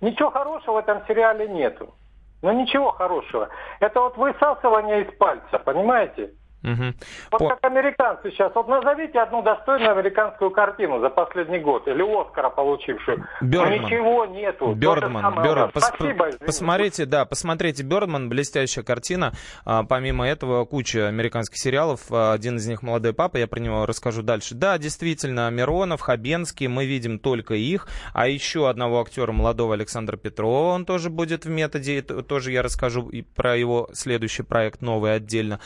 Ничего 0.00 0.30
хорошего 0.30 0.74
в 0.74 0.78
этом 0.78 1.02
сериале 1.06 1.48
нету. 1.48 1.94
Ну 2.42 2.52
ничего 2.52 2.90
хорошего. 2.90 3.48
Это 3.80 4.00
вот 4.00 4.16
высасывание 4.16 5.04
из 5.04 5.16
пальца, 5.16 5.58
понимаете? 5.58 6.32
Мгм. 6.64 6.94
Вот 7.30 7.38
По- 7.38 7.48
как 7.50 7.58
американцы 7.62 8.30
сейчас. 8.30 8.50
Вот 8.54 8.68
назовите 8.68 9.18
одну 9.20 9.42
достойную 9.42 9.92
американскую 9.92 10.50
картину 10.50 10.98
за 11.00 11.10
последний 11.10 11.58
год 11.58 11.86
или 11.86 12.02
Оскара 12.02 12.48
получившую. 12.48 13.26
Бёрдман. 13.42 13.84
Ничего 13.84 14.24
нету. 14.24 14.72
Бёрдман, 14.74 15.42
Бёрдман. 15.42 15.70
Пос- 15.70 15.80
Спасибо. 15.94 16.24
извините. 16.30 16.44
посмотрите, 16.46 17.04
да, 17.06 17.24
посмотрите 17.26 17.82
Бёрдман, 17.82 18.30
блестящая 18.30 18.82
картина. 18.84 19.32
А, 19.66 19.84
помимо 19.84 20.26
этого, 20.26 20.64
куча 20.64 21.06
американских 21.06 21.58
сериалов. 21.58 22.00
А, 22.10 22.32
один 22.32 22.56
из 22.56 22.66
них 22.66 22.82
«Молодой 22.82 23.12
папа», 23.12 23.36
я 23.36 23.46
про 23.46 23.60
него 23.60 23.84
расскажу 23.84 24.22
дальше. 24.22 24.54
Да, 24.54 24.78
действительно, 24.78 25.50
Миронов, 25.50 26.00
Хабенский, 26.00 26.66
мы 26.66 26.86
видим 26.86 27.18
только 27.18 27.54
их. 27.54 27.88
А 28.14 28.26
еще 28.26 28.70
одного 28.70 29.02
актера, 29.02 29.32
молодого 29.32 29.74
Александра 29.74 30.16
Петрова, 30.16 30.72
он 30.72 30.86
тоже 30.86 31.10
будет 31.10 31.44
в 31.44 31.50
методе. 31.50 32.00
Тоже 32.00 32.52
я 32.52 32.62
расскажу 32.62 33.10
и 33.10 33.20
про 33.20 33.54
его 33.54 33.90
следующий 33.92 34.42
проект, 34.44 34.80
новый 34.80 35.14
отдельно. 35.14 35.60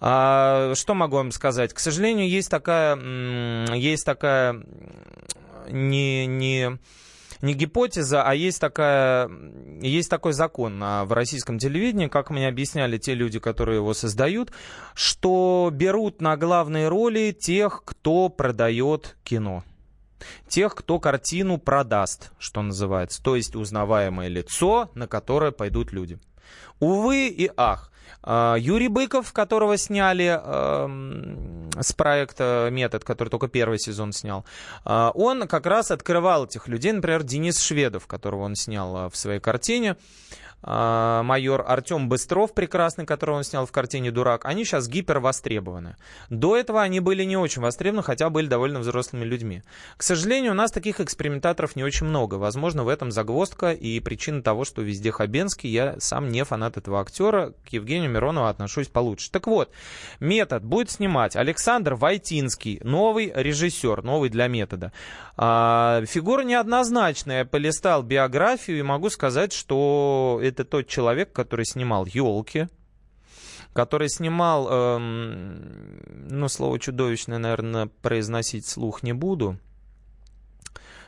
А, 0.00 0.72
что 0.74 0.94
могу 0.94 1.16
вам 1.16 1.30
сказать? 1.30 1.72
К 1.72 1.78
сожалению, 1.78 2.28
есть 2.28 2.50
такая, 2.50 2.96
есть 3.74 4.04
такая 4.04 4.62
не, 5.70 6.26
не, 6.26 6.78
не 7.40 7.54
гипотеза, 7.54 8.22
а 8.22 8.34
есть, 8.34 8.60
такая, 8.60 9.30
есть 9.80 10.10
такой 10.10 10.32
закон 10.32 10.80
а, 10.82 11.04
в 11.04 11.12
российском 11.12 11.58
телевидении, 11.58 12.08
как 12.08 12.30
мне 12.30 12.48
объясняли 12.48 12.98
те 12.98 13.14
люди, 13.14 13.38
которые 13.38 13.76
его 13.76 13.94
создают, 13.94 14.52
что 14.94 15.70
берут 15.72 16.20
на 16.20 16.36
главные 16.36 16.88
роли 16.88 17.32
тех, 17.32 17.82
кто 17.84 18.28
продает 18.28 19.16
кино. 19.24 19.64
Тех, 20.48 20.74
кто 20.74 20.98
картину 20.98 21.58
продаст, 21.58 22.32
что 22.38 22.62
называется. 22.62 23.22
То 23.22 23.36
есть 23.36 23.54
узнаваемое 23.54 24.28
лицо, 24.28 24.90
на 24.94 25.06
которое 25.06 25.52
пойдут 25.52 25.92
люди. 25.92 26.18
Увы 26.80 27.28
и 27.28 27.50
ах. 27.56 27.92
А, 28.22 28.56
Юрий 28.58 28.88
Быков, 28.88 29.32
которого 29.32 29.76
сняли 29.76 30.40
эм, 30.42 31.70
с 31.80 31.92
проекта 31.92 32.68
«Метод», 32.72 33.04
который 33.04 33.28
только 33.28 33.48
первый 33.48 33.78
сезон 33.78 34.12
снял, 34.12 34.44
а, 34.84 35.10
он 35.14 35.46
как 35.48 35.66
раз 35.66 35.90
открывал 35.90 36.46
этих 36.46 36.68
людей. 36.68 36.92
Например, 36.92 37.22
Денис 37.22 37.60
Шведов, 37.60 38.06
которого 38.06 38.42
он 38.42 38.56
снял 38.56 38.96
а, 38.96 39.10
в 39.10 39.16
своей 39.16 39.40
картине. 39.40 39.96
А, 40.62 41.22
майор 41.22 41.64
Артем 41.66 42.08
Быстров, 42.08 42.52
прекрасный, 42.54 43.06
которого 43.06 43.36
он 43.36 43.44
снял 43.44 43.66
в 43.66 43.72
картине 43.72 44.10
«Дурак», 44.10 44.44
они 44.44 44.64
сейчас 44.64 44.88
гипер 44.88 45.20
востребованы. 45.20 45.96
До 46.30 46.56
этого 46.56 46.82
они 46.82 47.00
были 47.00 47.24
не 47.24 47.36
очень 47.36 47.62
востребованы, 47.62 48.02
хотя 48.02 48.30
были 48.30 48.46
довольно 48.46 48.80
взрослыми 48.80 49.24
людьми. 49.24 49.62
К 49.96 50.02
сожалению, 50.02 50.52
у 50.52 50.54
нас 50.56 50.70
таких 50.72 51.00
экспериментаторов 51.00 51.76
не 51.76 51.84
очень 51.84 52.06
много. 52.06 52.34
Возможно, 52.34 52.84
в 52.84 52.88
этом 52.88 53.12
загвоздка 53.12 53.72
и 53.72 54.00
причина 54.00 54.42
того, 54.42 54.64
что 54.64 54.82
везде 54.82 55.12
Хабенский. 55.12 55.70
Я 55.70 55.96
сам 56.00 56.28
не 56.28 56.44
фанат 56.44 56.76
этого 56.76 57.00
актера. 57.00 57.52
К 57.64 57.68
Евгению 57.68 58.10
Миронову 58.10 58.46
отношусь 58.46 58.88
получше. 58.88 59.30
Так 59.30 59.46
вот, 59.46 59.70
метод 60.20 60.64
будет 60.64 60.90
снимать 60.90 61.36
Александр 61.36 61.94
Войтинский, 61.94 62.80
новый 62.82 63.32
режиссер, 63.34 64.02
новый 64.02 64.30
для 64.30 64.48
метода. 64.48 64.92
А, 65.36 66.02
фигура 66.06 66.42
неоднозначная. 66.42 67.38
Я 67.38 67.44
полистал 67.44 68.02
биографию 68.02 68.78
и 68.78 68.82
могу 68.82 69.10
сказать, 69.10 69.52
что 69.52 70.40
это 70.48 70.64
тот 70.64 70.86
человек, 70.86 71.32
который 71.32 71.64
снимал 71.64 72.06
елки, 72.06 72.68
который 73.72 74.08
снимал, 74.08 74.68
эм, 74.70 76.00
ну, 76.28 76.48
слово 76.48 76.78
чудовищное, 76.78 77.38
наверное, 77.38 77.86
произносить 77.86 78.66
слух 78.66 79.02
не 79.02 79.12
буду, 79.12 79.58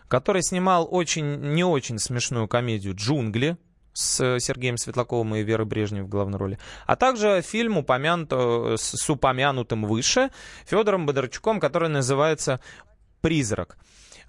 который 0.08 0.42
снимал 0.42 0.86
очень, 0.90 1.54
не 1.54 1.64
очень 1.64 1.98
смешную 1.98 2.48
комедию 2.48 2.94
«Джунгли», 2.94 3.56
с 3.98 4.38
Сергеем 4.38 4.76
Светлаковым 4.76 5.34
и 5.34 5.42
Верой 5.42 5.66
Брежневой 5.66 6.06
в 6.06 6.08
главной 6.08 6.38
роли, 6.38 6.58
а 6.86 6.94
также 6.94 7.42
фильм 7.42 7.78
упомянут, 7.78 8.28
э, 8.30 8.76
с, 8.78 9.10
упомянутым 9.10 9.86
выше 9.86 10.30
Федором 10.66 11.04
Бондарчуком, 11.04 11.58
который 11.58 11.88
называется 11.88 12.60
«Призрак». 13.22 13.76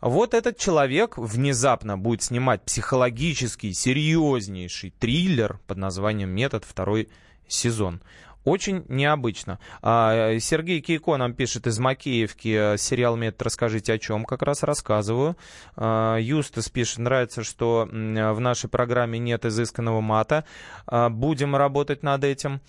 Вот 0.01 0.33
этот 0.33 0.57
человек 0.57 1.17
внезапно 1.17 1.97
будет 1.97 2.23
снимать 2.23 2.61
психологический, 2.63 3.73
серьезнейший 3.73 4.91
триллер 4.97 5.59
под 5.67 5.77
названием 5.77 6.29
«Метод. 6.29 6.63
Второй 6.63 7.09
сезон». 7.47 8.01
Очень 8.45 8.85
необычно. 8.87 9.59
А, 9.81 10.39
Сергей 10.39 10.79
Кейко 10.79 11.17
нам 11.17 11.33
пишет 11.33 11.67
из 11.67 11.77
Макеевки, 11.77 12.77
сериал 12.77 13.17
«Метод. 13.17 13.41
Расскажите 13.41 13.91
о 13.91 13.99
чем?» 13.99 14.23
Как 14.23 14.41
раз 14.41 14.63
рассказываю. 14.63 15.35
А, 15.75 16.17
Юстас 16.17 16.69
пишет, 16.69 16.99
нравится, 16.99 17.43
что 17.43 17.85
в 17.91 18.39
нашей 18.39 18.69
программе 18.69 19.19
нет 19.19 19.43
изысканного 19.45 19.99
мата. 19.99 20.45
А, 20.87 21.09
будем 21.09 21.55
работать 21.55 22.01
над 22.01 22.23
этим. 22.23 22.61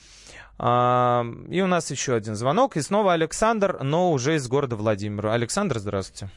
И 0.58 0.62
у 1.62 1.66
нас 1.66 1.90
еще 1.90 2.14
один 2.14 2.34
звонок. 2.34 2.76
И 2.76 2.82
снова 2.82 3.14
Александр, 3.14 3.78
но 3.82 4.12
уже 4.12 4.34
из 4.34 4.46
города 4.46 4.76
Владимира. 4.76 5.32
Александр, 5.32 5.78
здравствуйте. 5.78 6.30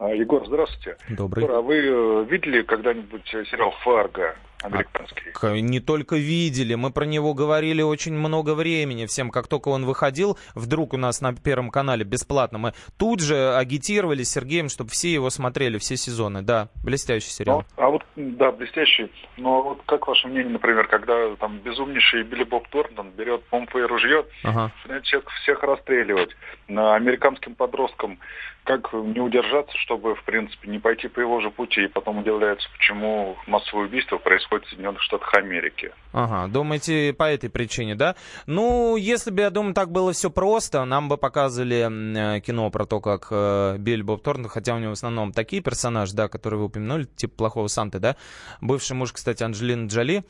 Егор, 0.00 0.46
здравствуйте. 0.46 0.96
Добрый. 1.08 1.44
Егор, 1.44 1.56
а 1.56 1.60
вы 1.60 1.76
э, 1.76 2.24
видели 2.30 2.62
когда-нибудь 2.62 3.26
сериал 3.26 3.72
«Фарго»? 3.82 4.36
Американский. 4.62 5.32
А, 5.40 5.60
не 5.60 5.80
только 5.80 6.16
видели, 6.16 6.74
мы 6.74 6.90
про 6.90 7.04
него 7.04 7.34
говорили 7.34 7.82
очень 7.82 8.14
много 8.14 8.54
времени 8.54 9.06
всем. 9.06 9.30
Как 9.30 9.48
только 9.48 9.68
он 9.68 9.84
выходил, 9.84 10.38
вдруг 10.54 10.94
у 10.94 10.96
нас 10.96 11.20
на 11.20 11.34
Первом 11.34 11.70
канале 11.70 12.04
бесплатно, 12.04 12.58
мы 12.58 12.72
тут 12.98 13.20
же 13.20 13.54
агитировали 13.54 14.22
с 14.22 14.30
Сергеем, 14.30 14.68
чтобы 14.68 14.90
все 14.90 15.12
его 15.12 15.30
смотрели, 15.30 15.78
все 15.78 15.96
сезоны. 15.96 16.42
Да, 16.42 16.68
блестящий 16.82 17.30
сериал. 17.30 17.64
Ну, 17.76 17.84
а 17.84 17.90
вот, 17.90 18.02
да, 18.16 18.50
блестящий. 18.50 19.10
Но 19.36 19.62
вот 19.62 19.82
как 19.86 20.08
ваше 20.08 20.28
мнение, 20.28 20.50
например, 20.50 20.88
когда 20.88 21.36
там 21.36 21.58
безумнейший 21.58 22.24
Билли 22.24 22.44
Боб 22.44 22.66
Торнтон 22.68 23.10
берет 23.10 23.44
помпу 23.44 23.78
и 23.78 23.82
ружье, 23.82 24.24
ага. 24.42 24.72
начинает 24.88 25.28
всех 25.42 25.62
расстреливать 25.62 26.30
на 26.66 26.94
американским 26.96 27.54
подросткам, 27.54 28.18
как 28.64 28.92
не 28.92 29.20
удержаться, 29.20 29.76
чтобы, 29.78 30.14
в 30.14 30.22
принципе, 30.24 30.68
не 30.68 30.78
пойти 30.78 31.08
по 31.08 31.20
его 31.20 31.40
же 31.40 31.50
пути, 31.50 31.84
и 31.84 31.88
потом 31.88 32.18
удивляется, 32.18 32.68
почему 32.76 33.36
массовое 33.46 33.86
убийство 33.86 34.18
происходит 34.18 34.47
в 34.50 34.68
Соединенных 34.68 35.02
Штатах 35.02 35.32
Америки. 35.34 35.92
Ага, 36.12 36.50
думаете, 36.50 37.12
по 37.12 37.24
этой 37.24 37.50
причине, 37.50 37.94
да? 37.94 38.16
Ну, 38.46 38.96
если 38.96 39.30
бы, 39.30 39.42
я 39.42 39.50
думаю, 39.50 39.74
так 39.74 39.90
было 39.90 40.12
все 40.12 40.30
просто, 40.30 40.84
нам 40.84 41.08
бы 41.08 41.16
показывали 41.16 42.36
э, 42.36 42.40
кино 42.40 42.70
про 42.70 42.86
то, 42.86 43.00
как 43.00 43.28
э, 43.30 43.76
Билли 43.78 44.02
Боб 44.02 44.22
Торнтон, 44.22 44.48
хотя 44.48 44.74
у 44.74 44.78
него 44.78 44.90
в 44.90 44.94
основном 44.94 45.32
такие 45.32 45.62
персонажи, 45.62 46.14
да, 46.14 46.28
которые 46.28 46.58
вы 46.58 46.66
упомянули, 46.66 47.04
типа 47.04 47.34
плохого 47.36 47.68
Санты, 47.68 47.98
да? 47.98 48.16
Бывший 48.60 48.94
муж, 48.94 49.12
кстати, 49.12 49.42
Анджелины 49.42 49.86
Джоли, 49.88 50.24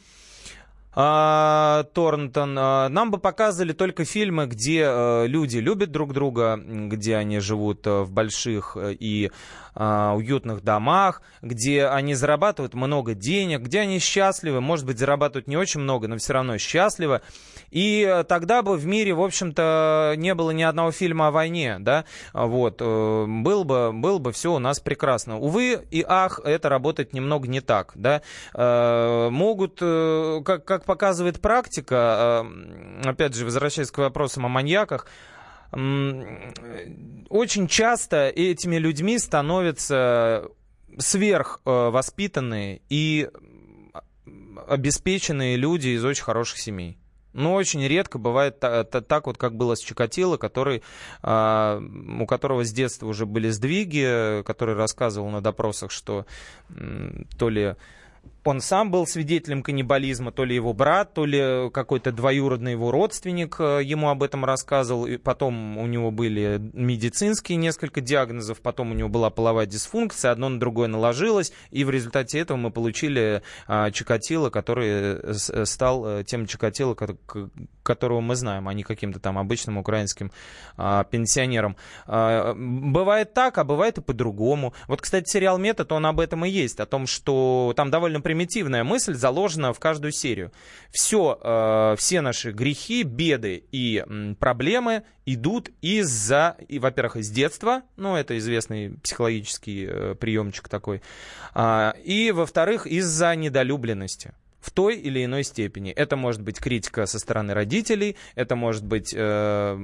Торнтон, 0.94 2.56
а, 2.58 2.88
нам 2.88 3.10
бы 3.10 3.18
показывали 3.18 3.72
только 3.72 4.04
фильмы, 4.04 4.46
где 4.46 4.84
а, 4.86 5.24
люди 5.26 5.58
любят 5.58 5.92
друг 5.92 6.12
друга, 6.12 6.58
где 6.58 7.16
они 7.16 7.40
живут 7.40 7.86
а, 7.86 8.04
в 8.04 8.10
больших 8.10 8.76
а, 8.76 8.90
и 8.90 9.30
а, 9.80 10.14
уютных 10.14 10.64
домах, 10.64 11.22
где 11.40 11.86
они 11.86 12.14
зарабатывают 12.14 12.74
много 12.74 13.14
денег, 13.14 13.60
где 13.60 13.80
они 13.80 14.00
счастливы, 14.00 14.60
может 14.60 14.84
быть, 14.84 14.98
зарабатывают 14.98 15.46
не 15.46 15.56
очень 15.56 15.78
много, 15.80 16.08
но 16.08 16.16
все 16.16 16.32
равно 16.32 16.58
счастливы. 16.58 17.20
И 17.70 18.02
э, 18.02 18.24
тогда 18.24 18.62
бы 18.62 18.76
в 18.76 18.84
мире, 18.86 19.14
в 19.14 19.22
общем-то, 19.22 20.14
не 20.16 20.34
было 20.34 20.50
ни 20.50 20.64
одного 20.64 20.90
фильма 20.90 21.28
о 21.28 21.30
войне, 21.30 21.76
да, 21.78 22.06
вот, 22.32 22.78
э, 22.80 23.24
был 23.28 23.62
бы, 23.62 23.92
был 23.92 24.18
бы 24.18 24.32
все 24.32 24.52
у 24.52 24.58
нас 24.58 24.80
прекрасно. 24.80 25.38
Увы 25.38 25.80
и 25.92 26.04
ах, 26.04 26.40
это 26.42 26.68
работает 26.68 27.12
немного 27.12 27.46
не 27.46 27.60
так, 27.60 27.92
да, 27.94 28.22
э, 28.54 29.28
могут, 29.30 29.78
как, 29.78 30.64
как 30.64 30.86
показывает 30.88 31.40
практика, 31.42 32.46
опять 33.04 33.34
же, 33.34 33.44
возвращаясь 33.44 33.90
к 33.90 33.98
вопросам 33.98 34.46
о 34.46 34.48
маньяках, 34.48 35.06
очень 35.70 37.68
часто 37.68 38.30
этими 38.30 38.76
людьми 38.76 39.18
становятся 39.18 40.48
сверхвоспитанные 40.96 42.80
и 42.88 43.28
обеспеченные 44.66 45.56
люди 45.56 45.88
из 45.88 46.02
очень 46.06 46.24
хороших 46.24 46.58
семей. 46.58 46.96
Но 47.34 47.52
очень 47.52 47.86
редко 47.86 48.18
бывает 48.18 48.58
так, 48.58 49.26
вот, 49.26 49.36
как 49.36 49.54
было 49.54 49.74
с 49.74 49.80
Чикатило, 49.80 50.38
который, 50.38 50.82
а, 51.22 51.78
у 52.18 52.24
которого 52.24 52.64
с 52.64 52.72
детства 52.72 53.06
уже 53.06 53.26
были 53.26 53.50
сдвиги, 53.50 54.42
который 54.44 54.74
рассказывал 54.74 55.28
на 55.28 55.42
допросах, 55.42 55.90
что 55.90 56.24
то 57.38 57.50
ли 57.50 57.76
он 58.48 58.62
сам 58.62 58.90
был 58.90 59.06
свидетелем 59.06 59.62
каннибализма, 59.62 60.32
то 60.32 60.44
ли 60.44 60.54
его 60.54 60.72
брат, 60.72 61.12
то 61.12 61.26
ли 61.26 61.70
какой-то 61.70 62.12
двоюродный 62.12 62.72
его 62.72 62.90
родственник 62.90 63.56
э, 63.60 63.80
ему 63.84 64.08
об 64.08 64.22
этом 64.22 64.44
рассказывал. 64.44 65.06
И 65.06 65.18
потом 65.18 65.76
у 65.76 65.86
него 65.86 66.10
были 66.10 66.58
медицинские 66.72 67.56
несколько 67.56 68.00
диагнозов, 68.00 68.60
потом 68.62 68.92
у 68.92 68.94
него 68.94 69.10
была 69.10 69.28
половая 69.28 69.66
дисфункция, 69.66 70.30
одно 70.30 70.48
на 70.48 70.58
другое 70.58 70.88
наложилось, 70.88 71.52
и 71.70 71.84
в 71.84 71.90
результате 71.90 72.38
этого 72.38 72.56
мы 72.56 72.70
получили 72.70 73.42
а, 73.66 73.90
Чикатило, 73.90 74.48
который 74.48 74.88
э, 74.88 75.34
э, 75.52 75.64
стал 75.66 76.24
тем 76.24 76.46
Чикатило, 76.46 76.96
которого 77.88 78.20
мы 78.20 78.36
знаем, 78.36 78.68
а 78.68 78.74
не 78.74 78.82
каким-то 78.82 79.18
там 79.18 79.38
обычным 79.38 79.78
украинским 79.78 80.30
а, 80.76 81.04
пенсионером. 81.04 81.76
А, 82.06 82.54
бывает 82.54 83.34
так, 83.34 83.58
а 83.58 83.64
бывает 83.64 83.98
и 83.98 84.02
по-другому. 84.02 84.74
Вот, 84.86 85.00
кстати, 85.00 85.28
сериал 85.30 85.58
«Метод», 85.58 85.90
он 85.92 86.06
об 86.06 86.20
этом 86.20 86.44
и 86.44 86.50
есть, 86.50 86.80
о 86.80 86.86
том, 86.86 87.06
что 87.06 87.72
там 87.76 87.90
довольно 87.90 88.20
примитивная 88.38 88.84
мысль 88.84 89.14
заложена 89.14 89.72
в 89.72 89.80
каждую 89.80 90.12
серию. 90.12 90.52
Все, 90.90 91.38
э, 91.42 91.96
все 91.98 92.20
наши 92.20 92.52
грехи, 92.52 93.02
беды 93.02 93.64
и 93.72 94.04
проблемы 94.38 95.02
идут 95.26 95.70
из-за, 95.82 96.56
и, 96.68 96.78
во-первых, 96.78 97.16
из 97.16 97.30
детства, 97.30 97.82
ну, 97.96 98.14
это 98.14 98.38
известный 98.38 98.90
психологический 99.02 99.88
э, 99.90 100.14
приемчик 100.14 100.68
такой, 100.68 101.02
э, 101.54 101.92
и, 102.04 102.30
во-вторых, 102.30 102.86
из-за 102.86 103.34
недолюбленности 103.34 104.32
в 104.60 104.70
той 104.70 104.96
или 104.96 105.24
иной 105.24 105.44
степени. 105.44 105.92
Это 105.92 106.16
может 106.16 106.42
быть 106.42 106.58
критика 106.58 107.06
со 107.06 107.18
стороны 107.18 107.54
родителей, 107.54 108.16
это 108.34 108.56
может 108.56 108.84
быть 108.84 109.14
э, 109.14 109.78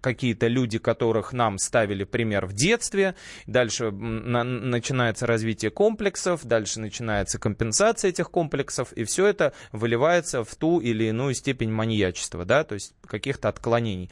какие-то 0.00 0.46
люди, 0.46 0.78
которых 0.78 1.32
нам 1.32 1.58
ставили 1.58 2.04
пример 2.04 2.46
в 2.46 2.52
детстве, 2.52 3.14
дальше 3.46 3.90
на, 3.90 4.44
начинается 4.44 5.26
развитие 5.26 5.70
комплексов, 5.70 6.44
дальше 6.44 6.80
начинается 6.80 7.38
компенсация 7.38 8.10
этих 8.10 8.30
комплексов, 8.30 8.92
и 8.92 9.04
все 9.04 9.26
это 9.26 9.52
выливается 9.72 10.44
в 10.44 10.54
ту 10.54 10.80
или 10.80 11.04
иную 11.04 11.34
степень 11.34 11.70
маньячества, 11.70 12.44
да, 12.44 12.64
то 12.64 12.74
есть 12.74 12.94
каких-то 13.06 13.48
отклонений. 13.48 14.10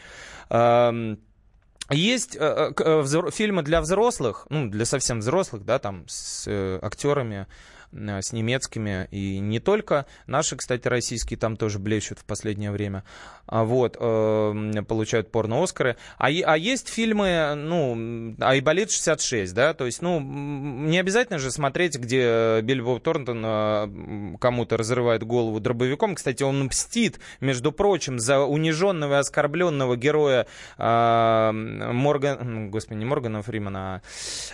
Э, 0.48 1.16
есть 1.90 2.34
э, 2.34 2.72
э, 2.78 3.30
фильмы 3.30 3.62
для 3.62 3.82
взрослых, 3.82 4.46
ну, 4.48 4.70
для 4.70 4.86
совсем 4.86 5.18
взрослых, 5.18 5.66
да, 5.66 5.78
там, 5.78 6.04
с 6.08 6.44
э, 6.46 6.78
актерами, 6.80 7.46
Э, 7.46 7.73
с 7.94 8.32
немецкими, 8.32 9.08
и 9.10 9.38
не 9.38 9.60
только. 9.60 10.06
Наши, 10.26 10.56
кстати, 10.56 10.88
российские 10.88 11.38
там 11.38 11.56
тоже 11.56 11.78
блещут 11.78 12.18
в 12.18 12.24
последнее 12.24 12.70
время. 12.70 13.04
А 13.46 13.64
вот, 13.64 13.96
э, 14.00 14.82
получают 14.88 15.30
порно-Оскары. 15.30 15.96
А, 16.18 16.26
а 16.28 16.56
есть 16.56 16.88
фильмы, 16.88 17.54
ну, 17.54 18.34
Айболит 18.40 18.90
66, 18.90 19.54
да, 19.54 19.74
то 19.74 19.84
есть, 19.86 20.00
ну, 20.00 20.18
не 20.20 20.98
обязательно 20.98 21.38
же 21.38 21.50
смотреть, 21.50 21.96
где 21.96 22.60
Билли 22.62 22.80
Боб 22.80 23.02
Торнтон 23.02 23.42
э, 23.44 24.36
кому-то 24.40 24.76
разрывает 24.76 25.22
голову 25.24 25.60
дробовиком. 25.60 26.14
Кстати, 26.14 26.42
он 26.42 26.64
мстит, 26.64 27.20
между 27.40 27.70
прочим, 27.70 28.18
за 28.18 28.40
униженного 28.40 29.14
и 29.14 29.18
оскорбленного 29.18 29.96
героя 29.96 30.46
э, 30.78 31.50
Моргана, 31.52 32.68
господи, 32.70 32.98
не 32.98 33.04
Моргана 33.04 33.42
Фримана, 33.42 33.78
а 33.78 34.00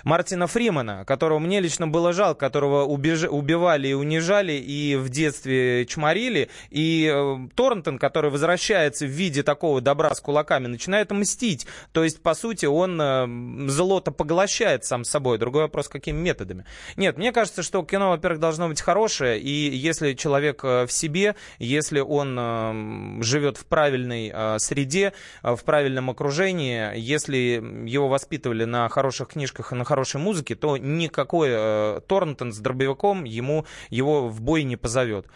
Мартина 0.05 0.46
Фримана, 0.46 1.05
которого 1.05 1.38
мне 1.38 1.61
лично 1.61 1.87
было 1.87 2.12
жалко, 2.12 2.40
которого 2.40 2.85
убеж 2.85 3.24
убивали 3.31 3.88
и 3.88 3.93
унижали, 3.93 4.53
и 4.53 4.97
в 4.97 5.09
детстве 5.09 5.87
чморили. 5.87 6.49
И 6.71 7.11
э, 7.12 7.49
Торнтон, 7.55 7.99
который 7.99 8.31
возвращается 8.31 9.07
в 9.07 9.11
виде 9.11 9.43
такого 9.43 9.81
добра 9.81 10.14
с 10.14 10.21
кулаками, 10.21 10.66
начинает 10.66 11.11
мстить. 11.11 11.66
То 11.93 12.05
есть, 12.05 12.23
по 12.23 12.35
сути, 12.35 12.66
он 12.66 13.01
э, 13.01 13.69
злото 13.69 14.11
поглощает 14.11 14.85
сам 14.85 15.05
собой. 15.05 15.38
Другой 15.38 15.62
вопрос, 15.62 15.88
какими 15.88 16.19
методами. 16.19 16.64
Нет, 16.97 17.16
мне 17.16 17.33
кажется, 17.33 17.62
что 17.62 17.83
кино, 17.83 18.11
во-первых, 18.11 18.40
должно 18.40 18.69
быть 18.69 18.81
хорошее, 18.81 19.40
и 19.40 19.51
если 19.51 20.14
человек 20.14 20.64
э, 20.64 20.87
в 20.87 20.93
себе, 20.93 21.35
если 21.59 22.01
он 22.01 23.23
живет 23.23 23.57
в 23.57 23.66
правильной 23.66 24.59
среде, 24.59 25.12
в 25.43 25.59
правильном 25.64 26.11
окружении, 26.11 26.97
если 26.97 27.62
его 27.87 28.09
воспитывали 28.09 28.64
на 28.64 28.88
хороших 28.88 29.29
книжках 29.29 29.73
и 29.73 29.75
на 29.75 29.85
хорошей 29.85 30.21
музыке, 30.21 30.55
то 30.55 30.77
никакой 30.77 32.01
Торнтон 32.03 32.53
с 32.53 32.59
дробовиком 32.59 33.19
ему 33.24 33.66
его 33.90 34.28
в 34.28 34.40
бой 34.40 34.64
не 34.64 34.76
позовет. 34.76 35.26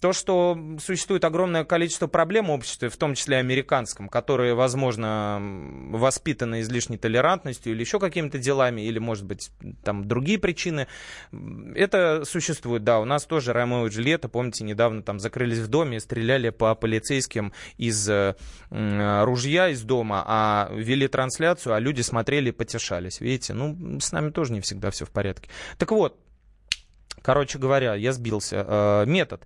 То, 0.00 0.14
что 0.14 0.58
существует 0.82 1.26
огромное 1.26 1.64
количество 1.64 2.06
проблем 2.06 2.46
в 2.46 2.50
обществе, 2.52 2.88
в 2.88 2.96
том 2.96 3.14
числе 3.14 3.36
американском, 3.36 4.08
которые, 4.08 4.54
возможно, 4.54 5.38
воспитаны 5.90 6.62
излишней 6.62 6.96
толерантностью 6.96 7.72
или 7.72 7.80
еще 7.80 8.00
какими-то 8.00 8.38
делами, 8.38 8.80
или, 8.80 8.98
может 8.98 9.26
быть, 9.26 9.50
там 9.84 10.08
другие 10.08 10.38
причины, 10.38 10.86
это 11.74 12.24
существует, 12.24 12.82
да. 12.82 12.98
У 12.98 13.04
нас 13.04 13.26
тоже 13.26 13.52
Ромео 13.52 13.86
и 13.86 13.90
Джульетта, 13.90 14.30
помните, 14.30 14.64
недавно 14.64 15.02
там 15.02 15.20
закрылись 15.20 15.58
в 15.58 15.68
доме 15.68 16.00
стреляли 16.00 16.48
по 16.48 16.74
полицейским 16.74 17.52
из 17.76 18.08
э, 18.08 18.34
ружья 18.70 19.68
из 19.68 19.82
дома, 19.82 20.24
а 20.26 20.70
вели 20.72 21.08
трансляцию, 21.08 21.74
а 21.74 21.78
люди 21.78 22.00
смотрели 22.00 22.48
и 22.48 22.52
потешались. 22.52 23.20
Видите, 23.20 23.52
ну, 23.52 24.00
с 24.00 24.12
нами 24.12 24.30
тоже 24.30 24.54
не 24.54 24.62
всегда 24.62 24.90
все 24.90 25.04
в 25.04 25.10
порядке. 25.10 25.50
Так 25.76 25.90
вот, 25.90 26.18
Короче 27.22 27.58
говоря, 27.58 27.94
я 27.94 28.12
сбился. 28.12 28.64
Э, 28.66 29.04
метод. 29.06 29.42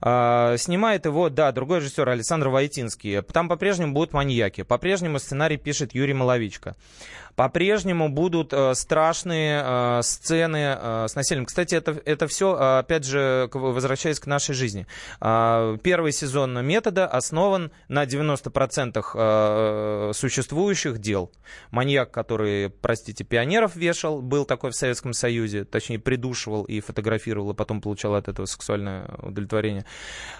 Э, 0.00 0.56
снимает 0.58 1.06
его, 1.06 1.28
да, 1.28 1.52
другой 1.52 1.80
режиссер 1.80 2.08
Александр 2.08 2.48
Войтинский. 2.48 3.22
Там 3.22 3.48
по-прежнему 3.48 3.92
будут 3.92 4.12
маньяки. 4.12 4.62
По-прежнему 4.62 5.18
сценарий 5.18 5.56
пишет 5.56 5.94
Юрий 5.94 6.14
Маловичко. 6.14 6.76
По-прежнему 7.36 8.08
будут 8.08 8.54
э, 8.54 8.74
страшные 8.74 9.62
э, 9.62 10.00
сцены 10.02 10.74
э, 10.78 11.06
с 11.06 11.14
насилием. 11.14 11.44
Кстати, 11.44 11.74
это, 11.74 12.00
это 12.06 12.26
все, 12.28 12.54
опять 12.54 13.04
же, 13.04 13.50
возвращаясь 13.52 14.18
к 14.18 14.26
нашей 14.26 14.54
жизни. 14.54 14.86
Первый 15.20 16.12
сезон 16.12 16.64
метода 16.64 17.06
основан 17.06 17.72
на 17.88 18.04
90% 18.04 19.04
э, 19.14 20.12
существующих 20.14 20.98
дел. 20.98 21.30
Маньяк, 21.70 22.10
который, 22.10 22.70
простите, 22.70 23.22
пионеров 23.22 23.76
вешал, 23.76 24.22
был 24.22 24.46
такой 24.46 24.70
в 24.70 24.74
Советском 24.74 25.12
Союзе, 25.12 25.64
точнее, 25.64 25.98
придушивал 25.98 26.64
и 26.64 26.80
фотографировал, 26.80 27.50
и 27.50 27.54
потом 27.54 27.82
получал 27.82 28.14
от 28.14 28.28
этого 28.28 28.46
сексуальное 28.46 29.10
удовлетворение. 29.18 29.84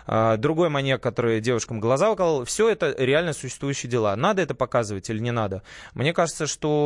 Другой 0.07 0.71
маньяк, 0.71 1.03
который 1.03 1.41
девушкам 1.41 1.79
глаза 1.79 2.11
уколол. 2.11 2.45
Все 2.45 2.71
это 2.71 2.95
реально 2.97 3.35
существующие 3.35 3.91
дела. 3.91 4.17
Надо 4.17 4.41
это 4.41 4.55
показывать 4.55 5.11
или 5.11 5.19
не 5.19 5.33
надо? 5.33 5.63
Мне 5.95 6.15
кажется, 6.15 6.47
что 6.47 6.86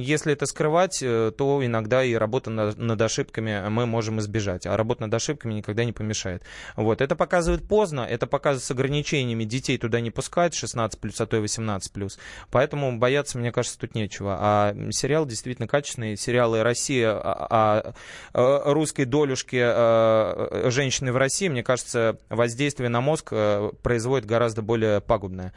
если 0.00 0.32
это 0.32 0.46
скрывать, 0.46 1.02
э, 1.02 1.32
то 1.36 1.64
иногда 1.64 2.04
и 2.04 2.14
работа 2.14 2.50
над 2.50 3.00
ошибками 3.00 3.68
мы 3.68 3.86
можем 3.86 4.20
избежать. 4.20 4.66
А 4.66 4.76
работа 4.76 5.02
над 5.02 5.14
ошибками 5.14 5.54
никогда 5.54 5.84
не 5.84 5.92
помешает. 5.92 6.42
Вот. 6.76 7.00
Это 7.00 7.16
показывает 7.16 7.66
поздно, 7.66 8.00
это 8.00 8.26
показывает 8.26 8.64
с 8.64 8.70
ограничениями. 8.70 9.44
Детей 9.44 9.78
туда 9.78 10.00
не 10.00 10.10
пускать, 10.10 10.54
16 10.54 11.00
плюс, 11.00 11.20
а 11.20 11.26
то 11.26 11.36
и 11.36 11.40
18 11.40 11.92
плюс. 11.92 12.18
Поэтому 12.50 12.98
бояться, 12.98 13.38
мне 13.38 13.52
кажется, 13.52 13.78
тут 13.78 13.94
нечего. 13.94 14.36
А 14.40 14.74
сериал 14.90 15.26
действительно 15.26 15.68
качественный. 15.68 16.16
Сериалы 16.16 16.62
«Россия» 16.62 17.12
о, 17.12 17.82
о, 17.82 17.94
о 18.32 18.72
русской 18.72 19.04
долюшке 19.04 19.64
о, 19.64 20.70
женщины 20.70 21.12
в 21.12 21.16
России, 21.16 21.48
мне 21.48 21.62
кажется, 21.62 22.18
воздействие 22.28 22.88
на 22.88 23.00
мозг 23.00 23.28
э, 23.32 23.70
производит 23.82 24.26
гораздо 24.26 24.62
более 24.62 25.00
пагубное. 25.00 25.52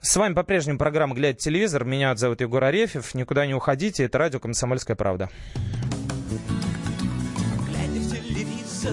С 0.00 0.16
вами 0.16 0.32
по-прежнему 0.32 0.78
программа 0.78 1.14
«Глядя 1.14 1.38
телевизор». 1.38 1.84
Меня 1.84 2.14
зовут 2.14 2.40
Егор 2.40 2.62
Арефьев. 2.62 3.14
Никуда 3.14 3.46
не 3.46 3.54
уходите. 3.54 4.04
Это 4.04 4.18
радио 4.18 4.38
«Комсомольская 4.38 4.96
правда». 4.96 5.28
Глядя 7.66 8.00
в 8.00 8.10
телевизор, 8.12 8.92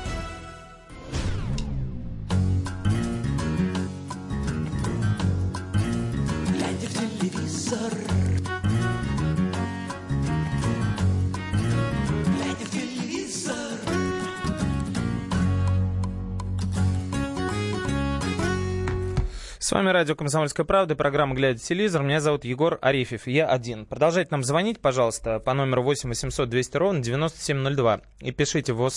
Радио 19.91 20.15
«Комсомольская 20.15 20.65
правда», 20.65 20.95
программа 20.95 21.35
«Глядя 21.35 21.59
телевизор». 21.59 22.01
Меня 22.01 22.21
зовут 22.21 22.45
Егор 22.45 22.79
Арефьев, 22.81 23.27
я 23.27 23.47
один. 23.47 23.85
Продолжайте 23.85 24.29
нам 24.31 24.41
звонить, 24.41 24.79
пожалуйста, 24.79 25.39
по 25.39 25.53
номеру 25.53 25.83
8 25.83 26.07
800 26.07 26.49
200 26.49 26.77
ровно 26.77 26.99
9702. 27.01 28.01
И 28.21 28.31
пишите 28.31 28.71
в 28.71 28.89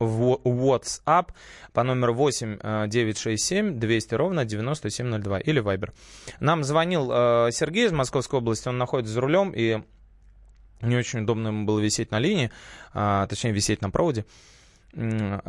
WhatsApp 0.00 1.26
по 1.74 1.82
номеру 1.82 2.14
8 2.14 2.88
967 2.88 3.78
200 3.78 4.14
ровно 4.14 4.44
9702 4.46 5.40
или 5.40 5.62
Viber. 5.62 5.92
Нам 6.40 6.64
звонил 6.64 7.10
э, 7.12 7.48
Сергей 7.52 7.86
из 7.86 7.92
Московской 7.92 8.38
области, 8.38 8.68
он 8.68 8.78
находится 8.78 9.12
за 9.12 9.20
рулем, 9.20 9.52
и 9.54 9.82
не 10.80 10.96
очень 10.96 11.20
удобно 11.20 11.48
ему 11.48 11.66
было 11.66 11.78
висеть 11.78 12.10
на 12.10 12.18
линии, 12.18 12.50
а, 12.94 13.26
точнее, 13.26 13.52
висеть 13.52 13.82
на 13.82 13.90
проводе. 13.90 14.24
Э, 14.94 15.40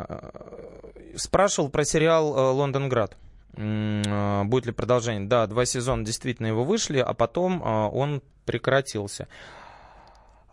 спрашивал 1.16 1.70
про 1.70 1.84
сериал 1.84 2.36
э, 2.36 2.40
«Лондонград». 2.52 3.16
А, 3.60 4.44
будет 4.44 4.66
ли 4.66 4.72
продолжение? 4.72 5.28
Да, 5.28 5.46
два 5.46 5.64
сезона 5.64 6.04
действительно 6.04 6.46
его 6.46 6.64
вышли, 6.64 6.98
а 6.98 7.12
потом 7.14 7.62
а, 7.64 7.88
он 7.88 8.22
прекратился. 8.44 9.26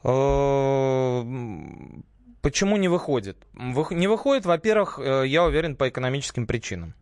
А, 0.04 1.24
почему 2.42 2.78
не 2.78 2.88
выходит? 2.88 3.38
Не 3.54 4.08
выходит, 4.08 4.46
во-первых, 4.46 5.00
э, 5.00 5.28
я 5.28 5.44
уверен, 5.44 5.76
по 5.76 5.90
экономическим 5.90 6.48
причинам. 6.48 6.94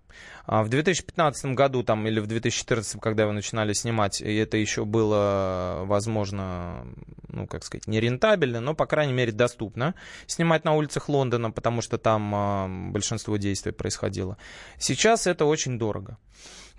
А 0.45 0.63
в 0.63 0.69
2015 0.69 1.53
году 1.53 1.84
там, 1.84 2.06
или 2.08 2.19
в 2.19 2.27
2014, 2.27 2.99
когда 3.01 3.25
вы 3.27 3.34
начинали 3.34 3.73
снимать, 3.73 4.21
это 4.21 4.58
еще 4.58 4.84
было, 4.84 5.84
возможно, 5.86 6.86
ну, 7.29 7.47
как 7.47 7.63
сказать, 7.63 7.88
нерентабельно, 7.88 8.60
но, 8.60 8.73
по 8.73 8.86
крайней 8.86 9.13
мере, 9.13 9.32
доступно 9.32 9.95
снимать 10.27 10.65
на 10.65 10.73
улицах 10.73 11.08
Лондона, 11.08 11.51
потому 11.51 11.82
что 11.82 11.97
там 11.97 12.36
э, 12.36 12.91
большинство 12.91 13.38
действий 13.38 13.71
происходило. 13.71 14.38
Сейчас 14.77 15.27
это 15.27 15.45
очень 15.45 15.79
дорого. 15.79 16.17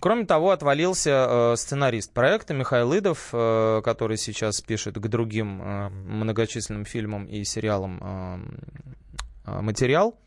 Кроме 0.04 0.26
того, 0.26 0.50
отвалился 0.50 1.26
э, 1.26 1.56
сценарист 1.56 2.12
проекта 2.12 2.52
Михаил 2.52 2.92
Идов, 2.92 3.30
э, 3.32 3.80
который 3.82 4.18
сейчас 4.18 4.60
пишет 4.60 4.96
к 4.96 5.08
другим 5.08 5.62
э, 5.62 5.88
многочисленным 5.88 6.84
фильмам 6.84 7.24
и 7.24 7.42
сериалам 7.44 8.60
материал. 9.46 10.18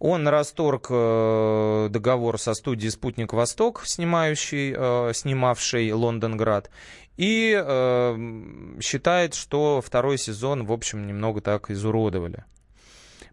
Он 0.00 0.26
расторг 0.26 0.86
э, 0.88 1.88
договор 1.90 2.38
со 2.40 2.54
студией 2.54 2.90
«Спутник 2.90 3.34
Восток», 3.34 3.82
снимающий, 3.84 4.74
э, 4.74 5.12
снимавший 5.12 5.92
«Лондонград», 5.92 6.70
и 7.18 7.54
э, 7.54 8.78
считает, 8.80 9.34
что 9.34 9.82
второй 9.84 10.16
сезон, 10.16 10.64
в 10.64 10.72
общем, 10.72 11.06
немного 11.06 11.42
так 11.42 11.70
изуродовали. 11.70 12.44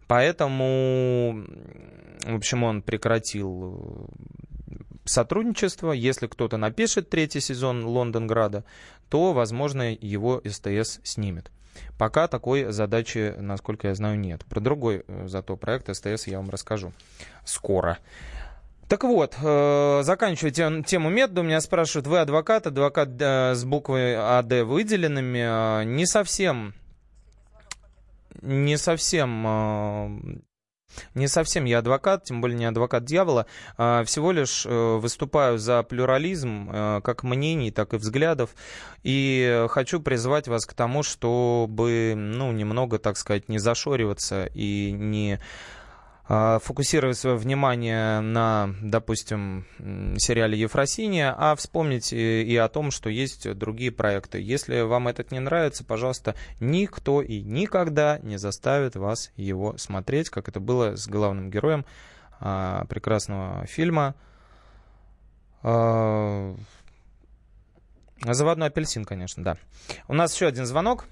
Поэтому, 0.08 1.46
в 2.26 2.34
общем, 2.34 2.64
он 2.64 2.82
прекратил 2.82 4.10
сотрудничество. 5.06 5.92
Если 5.92 6.26
кто-то 6.26 6.58
напишет 6.58 7.08
третий 7.08 7.40
сезон 7.40 7.86
Лондонграда, 7.86 8.64
то, 9.08 9.32
возможно, 9.32 9.94
его 9.94 10.42
СТС 10.44 11.00
снимет. 11.02 11.50
Пока 11.98 12.28
такой 12.28 12.72
задачи, 12.72 13.34
насколько 13.38 13.88
я 13.88 13.94
знаю, 13.94 14.18
нет. 14.18 14.44
Про 14.44 14.60
другой 14.60 15.04
э, 15.06 15.28
зато 15.28 15.56
проект 15.56 15.94
СТС 15.94 16.26
я 16.26 16.38
вам 16.38 16.50
расскажу 16.50 16.92
скоро. 17.44 17.98
Так 18.88 19.04
вот, 19.04 19.36
э, 19.42 20.00
заканчивая 20.02 20.82
тему 20.82 21.10
метода, 21.10 21.42
меня 21.42 21.60
спрашивают, 21.60 22.06
вы 22.06 22.20
адвокат, 22.20 22.66
адвокат 22.66 23.10
э, 23.20 23.54
с 23.54 23.64
буквой 23.64 24.16
АД 24.16 24.64
выделенными, 24.64 25.84
не 25.84 26.06
совсем, 26.06 26.74
не 28.40 28.78
совсем 28.78 30.42
не 31.14 31.28
совсем 31.28 31.64
я 31.64 31.78
адвокат, 31.78 32.24
тем 32.24 32.40
более 32.40 32.58
не 32.58 32.64
адвокат 32.64 33.04
дьявола. 33.04 33.46
А 33.76 34.04
всего 34.04 34.32
лишь 34.32 34.64
э, 34.66 34.96
выступаю 34.96 35.58
за 35.58 35.82
плюрализм 35.82 36.70
э, 36.70 37.00
как 37.02 37.22
мнений, 37.22 37.70
так 37.70 37.94
и 37.94 37.96
взглядов. 37.96 38.50
И 39.02 39.66
хочу 39.70 40.00
призвать 40.00 40.48
вас 40.48 40.66
к 40.66 40.74
тому, 40.74 41.02
чтобы 41.02 42.14
ну, 42.16 42.52
немного, 42.52 42.98
так 42.98 43.16
сказать, 43.16 43.48
не 43.48 43.58
зашориваться 43.58 44.50
и 44.54 44.92
не 44.92 45.40
фокусировать 46.28 47.16
свое 47.16 47.36
внимание 47.36 48.20
на, 48.20 48.74
допустим, 48.82 49.64
сериале 50.18 50.60
«Ефросиния», 50.60 51.34
а 51.36 51.56
вспомнить 51.56 52.12
и 52.12 52.54
о 52.56 52.68
том, 52.68 52.90
что 52.90 53.08
есть 53.08 53.50
другие 53.54 53.90
проекты. 53.90 54.38
Если 54.38 54.82
вам 54.82 55.08
этот 55.08 55.32
не 55.32 55.40
нравится, 55.40 55.84
пожалуйста, 55.84 56.34
никто 56.60 57.22
и 57.22 57.40
никогда 57.40 58.18
не 58.18 58.36
заставит 58.36 58.94
вас 58.94 59.32
его 59.36 59.78
смотреть, 59.78 60.28
как 60.28 60.48
это 60.48 60.60
было 60.60 60.96
с 60.96 61.08
главным 61.08 61.50
героем 61.50 61.86
а, 62.40 62.84
прекрасного 62.90 63.64
фильма 63.66 64.14
а, 65.62 66.54
«Заводной 68.20 68.66
апельсин», 68.66 69.04
конечно, 69.06 69.42
да. 69.42 69.56
У 70.08 70.14
нас 70.14 70.34
еще 70.34 70.46
один 70.46 70.66
звонок. 70.66 71.06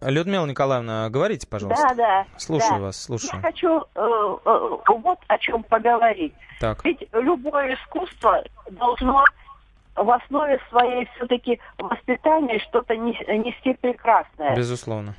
Людмила 0.00 0.46
Николаевна, 0.46 1.10
говорите, 1.10 1.46
пожалуйста. 1.46 1.88
Да, 1.88 1.94
да. 1.94 2.26
Слушаю 2.38 2.76
да. 2.76 2.78
вас, 2.78 3.02
слушаю. 3.02 3.30
Я 3.34 3.40
хочу 3.40 3.80
э, 3.80 4.36
э, 4.44 4.78
вот 4.86 5.18
о 5.26 5.38
чем 5.38 5.62
поговорить. 5.62 6.32
Так. 6.58 6.84
Ведь 6.84 7.06
любое 7.12 7.74
искусство 7.74 8.42
должно 8.70 9.24
в 9.96 10.10
основе 10.10 10.58
своей 10.70 11.06
все-таки 11.16 11.60
воспитания 11.78 12.58
что-то 12.60 12.96
нести 12.96 13.74
прекрасное. 13.74 14.56
Безусловно. 14.56 15.14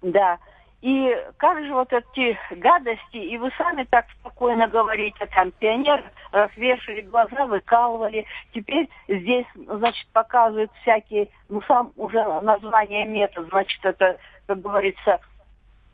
Да. 0.00 0.38
И 0.82 1.16
как 1.36 1.64
же 1.64 1.72
вот 1.72 1.92
эти 1.92 2.36
гадости, 2.50 3.16
и 3.16 3.38
вы 3.38 3.52
сами 3.56 3.84
так 3.84 4.04
спокойно 4.18 4.66
говорите, 4.66 5.26
там 5.26 5.52
пионер 5.52 6.02
развешивали 6.32 7.02
глаза, 7.02 7.46
выкалывали. 7.46 8.26
Теперь 8.52 8.88
здесь, 9.06 9.46
значит, 9.54 10.08
показывают 10.12 10.72
всякие, 10.82 11.28
ну 11.48 11.62
сам 11.68 11.92
уже 11.96 12.20
название 12.40 13.06
метод, 13.06 13.46
значит, 13.50 13.84
это, 13.84 14.18
как 14.48 14.60
говорится, 14.60 15.20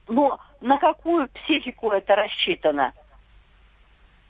ну, 0.09 0.39
на 0.63 0.79
какую 0.79 1.29
психику 1.29 1.91
это 1.91 2.17
рассчитано? 2.17 2.95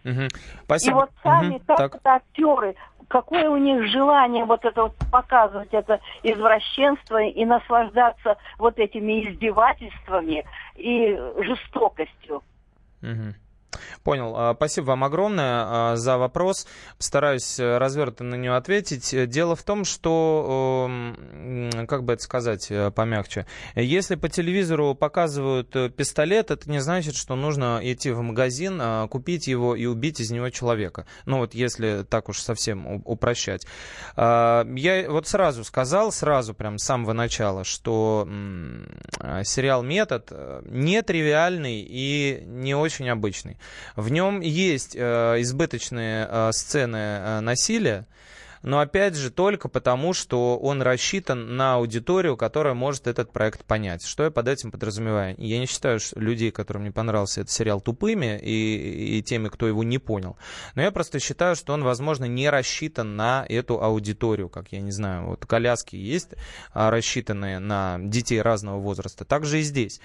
Угу. 0.04 0.28
Спасибо. 0.64 0.90
И 0.90 0.94
вот 0.94 1.10
сами 1.22 1.56
угу. 1.56 1.64
как 1.66 1.94
это 1.96 2.14
актеры, 2.14 2.74
какое 3.08 3.48
у 3.48 3.56
них 3.56 3.90
желание 3.90 4.44
вот 4.44 4.64
это 4.64 4.84
вот 4.84 4.94
показывать 5.10 5.72
это 5.72 6.00
извращенство 6.22 7.22
и 7.22 7.44
наслаждаться 7.44 8.36
вот 8.58 8.78
этими 8.78 9.28
издевательствами 9.28 10.44
и 10.76 11.18
жестокостью. 11.40 12.42
Угу. 13.02 13.34
Понял. 14.02 14.34
А, 14.36 14.54
спасибо 14.54 14.86
вам 14.86 15.04
огромное 15.04 15.64
а, 15.66 15.96
за 15.96 16.16
вопрос. 16.16 16.66
Постараюсь 16.96 17.58
э, 17.58 17.78
развернуто 17.78 18.24
на 18.24 18.36
него 18.36 18.54
ответить. 18.54 19.28
Дело 19.28 19.54
в 19.56 19.62
том, 19.62 19.84
что, 19.84 20.90
как 21.88 22.04
бы 22.04 22.14
это 22.14 22.22
сказать 22.22 22.70
э, 22.70 22.90
помягче, 22.90 23.46
если 23.74 24.14
по 24.14 24.28
телевизору 24.28 24.94
показывают 24.94 25.74
э, 25.76 25.90
пистолет, 25.90 26.50
это 26.50 26.70
не 26.70 26.80
значит, 26.80 27.16
что 27.16 27.36
нужно 27.36 27.80
идти 27.82 28.10
в 28.10 28.22
магазин, 28.22 28.78
а, 28.80 29.08
купить 29.08 29.46
его 29.46 29.74
и 29.76 29.86
убить 29.86 30.20
из 30.20 30.30
него 30.30 30.48
человека. 30.50 31.06
Ну 31.26 31.38
вот 31.38 31.54
если 31.54 32.04
так 32.08 32.28
уж 32.28 32.40
совсем 32.40 33.02
упрощать. 33.04 33.66
Я 34.16 35.06
вот 35.08 35.26
сразу 35.26 35.64
сказал, 35.64 36.12
сразу 36.12 36.54
прям 36.54 36.78
с 36.78 36.84
самого 36.84 37.12
начала, 37.12 37.64
что 37.64 38.26
сериал 39.44 39.82
«Метод» 39.82 40.32
нетривиальный 40.64 41.86
и 41.88 42.42
не 42.46 42.74
очень 42.74 43.08
обычный. 43.08 43.57
В 43.96 44.10
нем 44.10 44.40
есть 44.40 44.94
э, 44.96 45.36
избыточные 45.40 46.26
э, 46.30 46.52
сцены 46.52 46.96
э, 46.96 47.40
насилия, 47.40 48.06
но 48.62 48.80
опять 48.80 49.14
же 49.14 49.30
только 49.30 49.68
потому, 49.68 50.12
что 50.12 50.58
он 50.58 50.82
рассчитан 50.82 51.56
на 51.56 51.74
аудиторию, 51.74 52.36
которая 52.36 52.74
может 52.74 53.06
этот 53.06 53.32
проект 53.32 53.64
понять. 53.64 54.04
Что 54.04 54.24
я 54.24 54.30
под 54.30 54.48
этим 54.48 54.70
подразумеваю? 54.70 55.34
Я 55.38 55.58
не 55.58 55.66
считаю 55.66 56.00
что 56.00 56.18
людей, 56.20 56.50
которым 56.50 56.84
не 56.84 56.90
понравился 56.90 57.40
этот 57.40 57.52
сериал, 57.52 57.80
тупыми 57.80 58.38
и, 58.38 59.18
и 59.18 59.22
теми, 59.22 59.48
кто 59.48 59.66
его 59.66 59.84
не 59.84 59.98
понял. 59.98 60.36
Но 60.74 60.82
я 60.82 60.90
просто 60.90 61.18
считаю, 61.20 61.56
что 61.56 61.72
он, 61.72 61.84
возможно, 61.84 62.24
не 62.24 62.48
рассчитан 62.50 63.16
на 63.16 63.44
эту 63.48 63.82
аудиторию, 63.82 64.48
как 64.48 64.72
я 64.72 64.80
не 64.80 64.92
знаю, 64.92 65.26
вот 65.26 65.46
коляски 65.46 65.96
есть 65.96 66.30
а, 66.72 66.90
рассчитанные 66.90 67.58
на 67.58 67.98
детей 68.00 68.40
разного 68.40 68.78
возраста. 68.78 69.24
Так 69.24 69.44
же 69.44 69.60
и 69.60 69.62
здесь. 69.62 70.00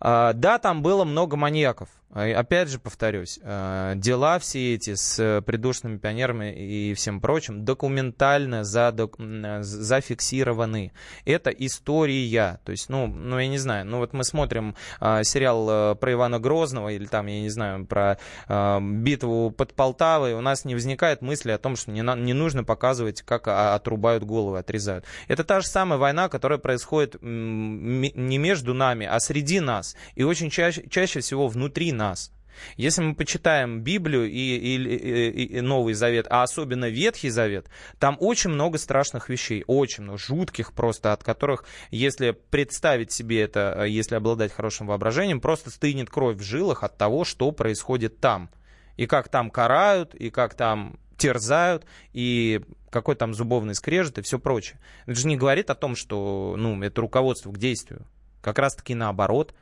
А, 0.00 0.32
да, 0.32 0.58
там 0.58 0.82
было 0.82 1.04
много 1.04 1.36
маньяков. 1.36 1.88
Опять 2.12 2.68
же 2.68 2.80
повторюсь, 2.80 3.38
а, 3.42 3.94
дела 3.94 4.40
все 4.40 4.74
эти 4.74 4.94
с 4.94 5.42
придушными 5.46 5.98
пионерами 5.98 6.52
и 6.52 6.94
всем 6.94 7.20
прочим 7.20 7.64
документально 7.90 9.62
зафиксированы. 9.62 10.92
Это 11.24 11.50
история. 11.50 12.60
То 12.64 12.72
есть, 12.72 12.88
ну, 12.88 13.06
ну 13.06 13.38
я 13.38 13.48
не 13.48 13.58
знаю, 13.58 13.86
ну 13.86 13.98
вот 13.98 14.12
мы 14.12 14.24
смотрим 14.24 14.76
а, 15.00 15.22
сериал 15.24 15.66
а, 15.68 15.94
про 15.94 16.12
Ивана 16.12 16.38
Грозного 16.38 16.90
или 16.90 17.06
там, 17.06 17.26
я 17.26 17.40
не 17.40 17.50
знаю, 17.50 17.86
про 17.86 18.18
а, 18.48 18.80
битву 18.80 19.50
под 19.50 19.74
Полтавой, 19.74 20.34
у 20.34 20.40
нас 20.40 20.64
не 20.64 20.74
возникает 20.74 21.22
мысли 21.22 21.50
о 21.50 21.58
том, 21.58 21.76
что 21.76 21.90
не, 21.90 22.00
не 22.00 22.32
нужно 22.32 22.64
показывать, 22.64 23.22
как 23.22 23.48
а, 23.48 23.74
отрубают 23.74 24.24
головы, 24.24 24.58
отрезают. 24.58 25.04
Это 25.28 25.44
та 25.44 25.60
же 25.60 25.66
самая 25.66 25.98
война, 25.98 26.28
которая 26.28 26.58
происходит 26.58 27.16
не 27.20 28.38
между 28.38 28.74
нами, 28.74 29.06
а 29.06 29.18
среди 29.20 29.60
нас. 29.60 29.96
И 30.14 30.22
очень 30.22 30.50
чаще, 30.50 30.84
чаще 30.88 31.20
всего 31.20 31.48
внутри 31.48 31.92
нас. 31.92 32.32
Если 32.76 33.02
мы 33.02 33.14
почитаем 33.14 33.80
Библию 33.80 34.28
и, 34.28 34.30
и, 34.30 34.76
и, 34.76 35.44
и 35.58 35.60
Новый 35.60 35.94
Завет, 35.94 36.26
а 36.30 36.42
особенно 36.42 36.88
Ветхий 36.88 37.30
Завет, 37.30 37.68
там 37.98 38.16
очень 38.20 38.50
много 38.50 38.78
страшных 38.78 39.28
вещей, 39.28 39.64
очень 39.66 40.04
много, 40.04 40.18
жутких 40.18 40.72
просто, 40.72 41.12
от 41.12 41.22
которых, 41.24 41.64
если 41.90 42.32
представить 42.32 43.12
себе 43.12 43.42
это, 43.42 43.84
если 43.84 44.14
обладать 44.14 44.52
хорошим 44.52 44.86
воображением, 44.86 45.40
просто 45.40 45.70
стынет 45.70 46.10
кровь 46.10 46.36
в 46.36 46.42
жилах 46.42 46.82
от 46.82 46.96
того, 46.96 47.24
что 47.24 47.52
происходит 47.52 48.20
там. 48.20 48.50
И 48.96 49.06
как 49.06 49.28
там 49.28 49.50
карают, 49.50 50.14
и 50.14 50.30
как 50.30 50.54
там 50.54 50.98
терзают, 51.16 51.84
и 52.12 52.62
какой 52.90 53.14
там 53.14 53.34
зубовный 53.34 53.74
скрежет 53.74 54.18
и 54.18 54.22
все 54.22 54.38
прочее. 54.38 54.80
Это 55.06 55.14
же 55.18 55.26
не 55.26 55.36
говорит 55.36 55.70
о 55.70 55.74
том, 55.74 55.94
что 55.94 56.54
ну, 56.58 56.82
это 56.82 57.00
руководство 57.00 57.52
к 57.52 57.58
действию. 57.58 58.06
Как 58.42 58.58
раз-таки 58.58 58.94
наоборот. 58.94 59.54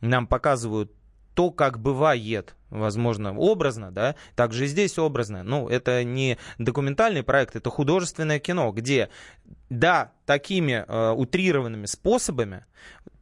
Нам 0.00 0.26
показывают 0.26 0.92
то, 1.38 1.52
как 1.52 1.78
бывает, 1.78 2.56
возможно, 2.70 3.36
образно, 3.36 3.90
да, 3.90 4.14
также 4.34 4.64
и 4.64 4.68
здесь 4.68 4.98
образно. 4.98 5.42
Ну, 5.42 5.68
это 5.68 6.04
не 6.04 6.38
документальный 6.58 7.22
проект, 7.22 7.56
это 7.56 7.70
художественное 7.70 8.38
кино, 8.38 8.70
где, 8.72 9.08
да, 9.70 10.12
такими 10.26 10.84
э, 10.86 11.10
утрированными 11.12 11.86
способами 11.86 12.64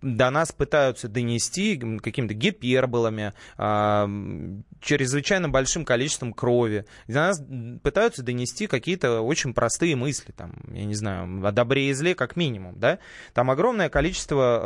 до 0.03 0.31
нас 0.31 0.53
пытаются 0.53 1.09
донести 1.09 1.77
какими-то 1.77 2.35
гиперболами, 2.35 3.33
э, 3.59 4.61
чрезвычайно 4.81 5.49
большим 5.49 5.85
количеством 5.85 6.33
крови. 6.33 6.85
До 7.09 7.15
нас 7.15 7.43
пытаются 7.83 8.23
донести 8.23 8.67
какие-то 8.67 9.21
очень 9.21 9.55
простые 9.55 9.97
мысли, 9.97 10.33
там, 10.33 10.55
я 10.71 10.85
не 10.85 10.95
знаю, 10.95 11.45
о 11.47 11.53
добре 11.53 11.91
и 11.91 11.93
зле 11.93 12.15
как 12.15 12.37
минимум, 12.37 12.79
да. 12.79 12.99
Там 13.35 13.51
огромное 13.51 13.89
количество 13.89 14.61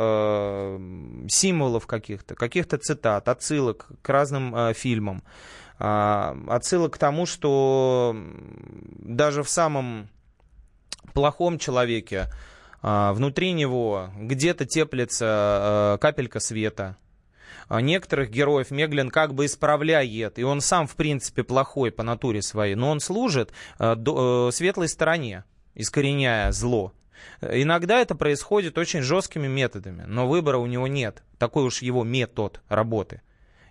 э, 0.77 1.25
символов 1.29 1.87
каких-то, 1.87 2.35
каких-то 2.35 2.77
цитат, 2.77 3.27
отсылок 3.27 3.87
к 4.01 4.09
разным 4.09 4.55
э, 4.55 4.70
фильмам, 4.73 5.23
э, 5.79 6.35
отсылок 6.47 6.93
к 6.93 6.97
тому, 6.97 7.25
что 7.25 8.15
даже 8.99 9.43
в 9.43 9.49
самом 9.49 10.09
плохом 11.13 11.59
человеке, 11.59 12.29
а, 12.81 13.13
внутри 13.13 13.51
него 13.51 14.09
где-то 14.17 14.65
теплится 14.65 15.25
а, 15.27 15.97
капелька 15.97 16.39
света. 16.39 16.97
А 17.67 17.79
некоторых 17.79 18.31
героев 18.31 18.71
Меглин 18.71 19.09
как 19.09 19.33
бы 19.33 19.45
исправляет, 19.45 20.39
и 20.39 20.43
он 20.43 20.59
сам, 20.59 20.87
в 20.87 20.95
принципе, 20.95 21.43
плохой 21.43 21.91
по 21.91 22.03
натуре 22.03 22.41
своей, 22.41 22.75
но 22.75 22.89
он 22.89 22.99
служит 22.99 23.51
э, 23.79 24.49
светлой 24.51 24.89
стороне, 24.89 25.45
искореняя 25.73 26.51
зло. 26.51 26.91
Иногда 27.39 27.99
это 28.01 28.15
происходит 28.15 28.77
очень 28.77 29.01
жесткими 29.01 29.47
методами, 29.47 30.03
но 30.05 30.27
выбора 30.27 30.57
у 30.57 30.65
него 30.65 30.87
нет. 30.87 31.23
Такой 31.37 31.63
уж 31.63 31.81
его 31.81 32.03
метод 32.03 32.61
работы. 32.67 33.21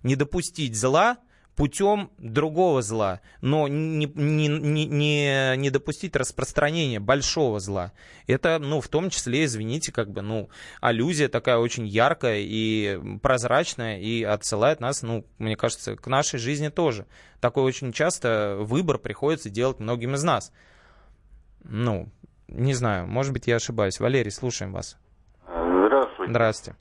Не 0.03 0.17
допустить 0.17 0.77
зла– 0.77 1.19
путем 1.61 2.11
другого 2.17 2.81
зла, 2.81 3.21
но 3.43 3.69
не, 3.69 4.07
не, 4.07 4.49
не, 4.49 5.57
не, 5.57 5.71
допустить 5.71 6.17
распространения 6.17 7.01
большого 7.01 7.61
зла. 7.61 7.93
Это, 8.27 8.59
ну, 8.59 8.81
в 8.81 8.89
том 8.89 9.11
числе, 9.11 9.45
извините, 9.45 9.93
как 9.93 10.11
бы, 10.11 10.23
ну, 10.23 10.49
аллюзия 10.81 11.29
такая 11.29 11.59
очень 11.59 11.87
яркая 11.87 12.39
и 12.41 12.99
прозрачная, 13.23 13.99
и 13.99 14.23
отсылает 14.23 14.81
нас, 14.81 15.03
ну, 15.03 15.27
мне 15.37 15.55
кажется, 15.55 15.97
к 15.97 16.07
нашей 16.07 16.39
жизни 16.39 16.69
тоже. 16.69 17.05
Такой 17.41 17.65
очень 17.65 17.93
часто 17.93 18.57
выбор 18.61 18.97
приходится 18.97 19.51
делать 19.51 19.81
многим 19.81 20.15
из 20.15 20.23
нас. 20.23 20.55
Ну, 21.63 22.09
не 22.49 22.73
знаю, 22.73 23.07
может 23.07 23.35
быть, 23.35 23.47
я 23.47 23.57
ошибаюсь. 23.57 24.01
Валерий, 24.01 24.31
слушаем 24.31 24.73
вас. 24.73 24.97
Здравствуйте. 25.45 26.31
Здравствуйте. 26.31 26.79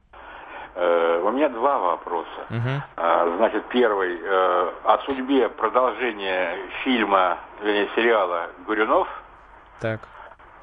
Э, 1.40 1.46
у 1.46 1.46
меня 1.46 1.50
два 1.50 1.78
вопроса. 1.80 2.46
Угу. 2.50 3.38
Значит, 3.38 3.66
первый 3.70 4.20
э, 4.22 4.72
о 4.84 4.98
судьбе 5.06 5.50
продолжения 5.50 6.56
фильма, 6.84 7.38
вернее, 7.62 7.88
сериала 7.96 8.50
Гурюнов. 8.66 9.08
Так. 9.80 10.02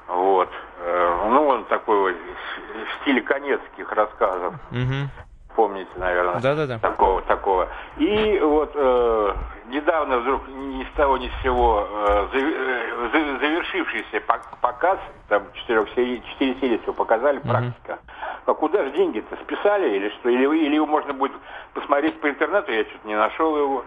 Вот. 0.08 0.50
Э, 0.80 1.28
ну, 1.30 1.46
он 1.46 1.64
такой 1.64 1.98
вот 1.98 2.14
в 2.14 3.02
стиле 3.02 3.22
конецких 3.22 3.90
рассказов. 3.92 4.54
Угу. 4.70 5.10
Помните, 5.56 5.90
наверное. 5.96 6.38
Да-да-да. 6.40 6.78
Такого, 6.78 7.22
такого. 7.22 7.68
И 7.96 8.38
вот 8.40 8.72
э, 8.74 9.34
недавно 9.68 10.18
вдруг 10.18 10.46
ни 10.48 10.84
с 10.84 10.92
того 10.94 11.16
ни 11.16 11.28
с 11.28 11.42
сего 11.42 11.88
э, 11.90 12.28
завершившийся 13.40 14.20
показ, 14.60 14.98
там 15.28 15.44
четырех 15.54 15.88
серий, 15.94 16.22
четыре 16.32 16.60
серии 16.60 16.76
всего 16.78 16.92
показали, 16.92 17.38
угу. 17.38 17.48
практика. 17.48 17.98
А 18.44 18.52
куда 18.52 18.84
же 18.84 18.90
деньги-то 18.92 19.34
списали 19.44 19.96
или 19.96 20.10
что? 20.20 20.28
Или, 20.28 20.44
или 20.44 20.74
его 20.74 20.86
можно 20.86 21.14
будет 21.14 21.32
посмотреть 21.72 22.20
по 22.20 22.28
интернету, 22.28 22.70
я 22.70 22.84
что-то 22.84 23.08
не 23.08 23.16
нашел 23.16 23.56
его. 23.56 23.84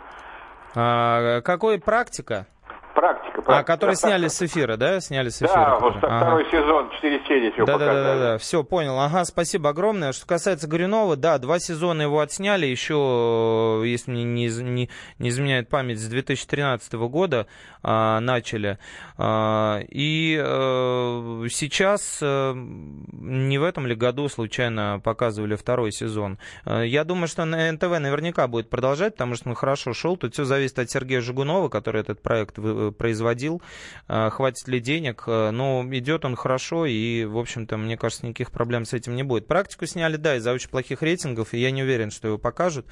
А, 0.76 1.42
какой 1.42 1.80
практика? 1.80 2.48
Практика, 2.96 3.42
практика. 3.42 3.60
А, 3.60 3.64
которые 3.64 3.96
сняли 3.96 4.28
с 4.28 4.42
эфира, 4.42 4.76
да? 4.76 5.00
Сняли 5.00 5.30
с 5.30 5.38
эфира. 5.38 5.54
Да, 5.54 5.80
вот 5.80 5.98
второй 5.98 6.44
ага. 6.44 6.52
сезон, 6.52 6.90
4 6.92 7.24
серии 7.28 7.52
всего 7.52 7.66
да, 7.66 7.74
показали. 7.74 8.04
Да, 8.04 8.16
да, 8.16 8.20
да, 8.20 8.38
все, 8.38 8.64
понял. 8.64 9.00
Ага, 9.00 9.26
спасибо 9.26 9.70
огромное. 9.70 10.12
Что 10.12 10.26
касается 10.26 10.68
Горюнова, 10.68 11.16
да, 11.16 11.38
два 11.38 11.60
сезона 11.60 12.04
его 12.04 12.20
отсняли 12.20 12.66
еще, 12.66 13.82
если 13.86 14.12
мне 14.12 14.24
не, 14.24 14.48
не, 14.48 14.90
не 15.20 15.30
изменяет 15.30 15.70
память, 15.70 16.00
с 16.00 16.08
2013 16.08 16.94
года 16.94 17.48
а, 17.82 18.20
начали. 18.20 18.78
А, 19.18 19.80
и 19.88 20.40
а, 20.42 21.46
сейчас 21.50 22.20
а, 22.22 22.54
не 22.54 23.58
в 23.58 23.64
этом 23.64 23.88
ли 23.88 23.96
году 23.96 24.28
случайно 24.30 25.00
показывали 25.04 25.56
второй 25.56 25.92
сезон. 25.92 26.38
А, 26.66 26.82
я 26.82 27.04
думаю, 27.04 27.28
что 27.28 27.46
на 27.46 27.72
НТВ 27.72 28.00
наверняка 28.00 28.48
будет 28.48 28.70
продолжать, 28.70 29.14
потому 29.14 29.36
что 29.36 29.50
он 29.50 29.56
хорошо 29.56 29.94
шел. 29.94 30.18
Тут 30.18 30.34
все 30.34 30.44
зависит 30.44 30.80
от 30.80 30.90
Сергея 30.90 31.22
Жигунова, 31.22 31.70
который 31.70 32.02
этот 32.02 32.22
проект 32.22 32.58
производил, 32.92 33.62
а, 34.08 34.30
хватит 34.30 34.68
ли 34.68 34.80
денег, 34.80 35.24
а, 35.28 35.52
но 35.52 35.86
идет 35.92 36.26
он 36.26 36.36
хорошо, 36.36 36.86
и, 36.86 37.26
в 37.26 37.38
общем-то, 37.38 37.78
мне 37.78 37.98
кажется, 37.98 38.26
никаких 38.26 38.52
проблем 38.52 38.86
с 38.86 38.94
этим 38.94 39.16
не 39.16 39.24
будет. 39.24 39.48
Практику 39.48 39.86
сняли, 39.86 40.18
да, 40.18 40.36
из-за 40.38 40.54
очень 40.54 40.70
плохих 40.70 41.02
рейтингов, 41.02 41.54
и 41.54 41.60
я 41.60 41.72
не 41.72 41.84
уверен, 41.84 42.12
что 42.12 42.28
его 42.28 42.38
покажут. 42.38 42.86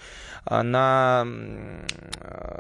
А, 0.46 0.64
на 0.64 1.28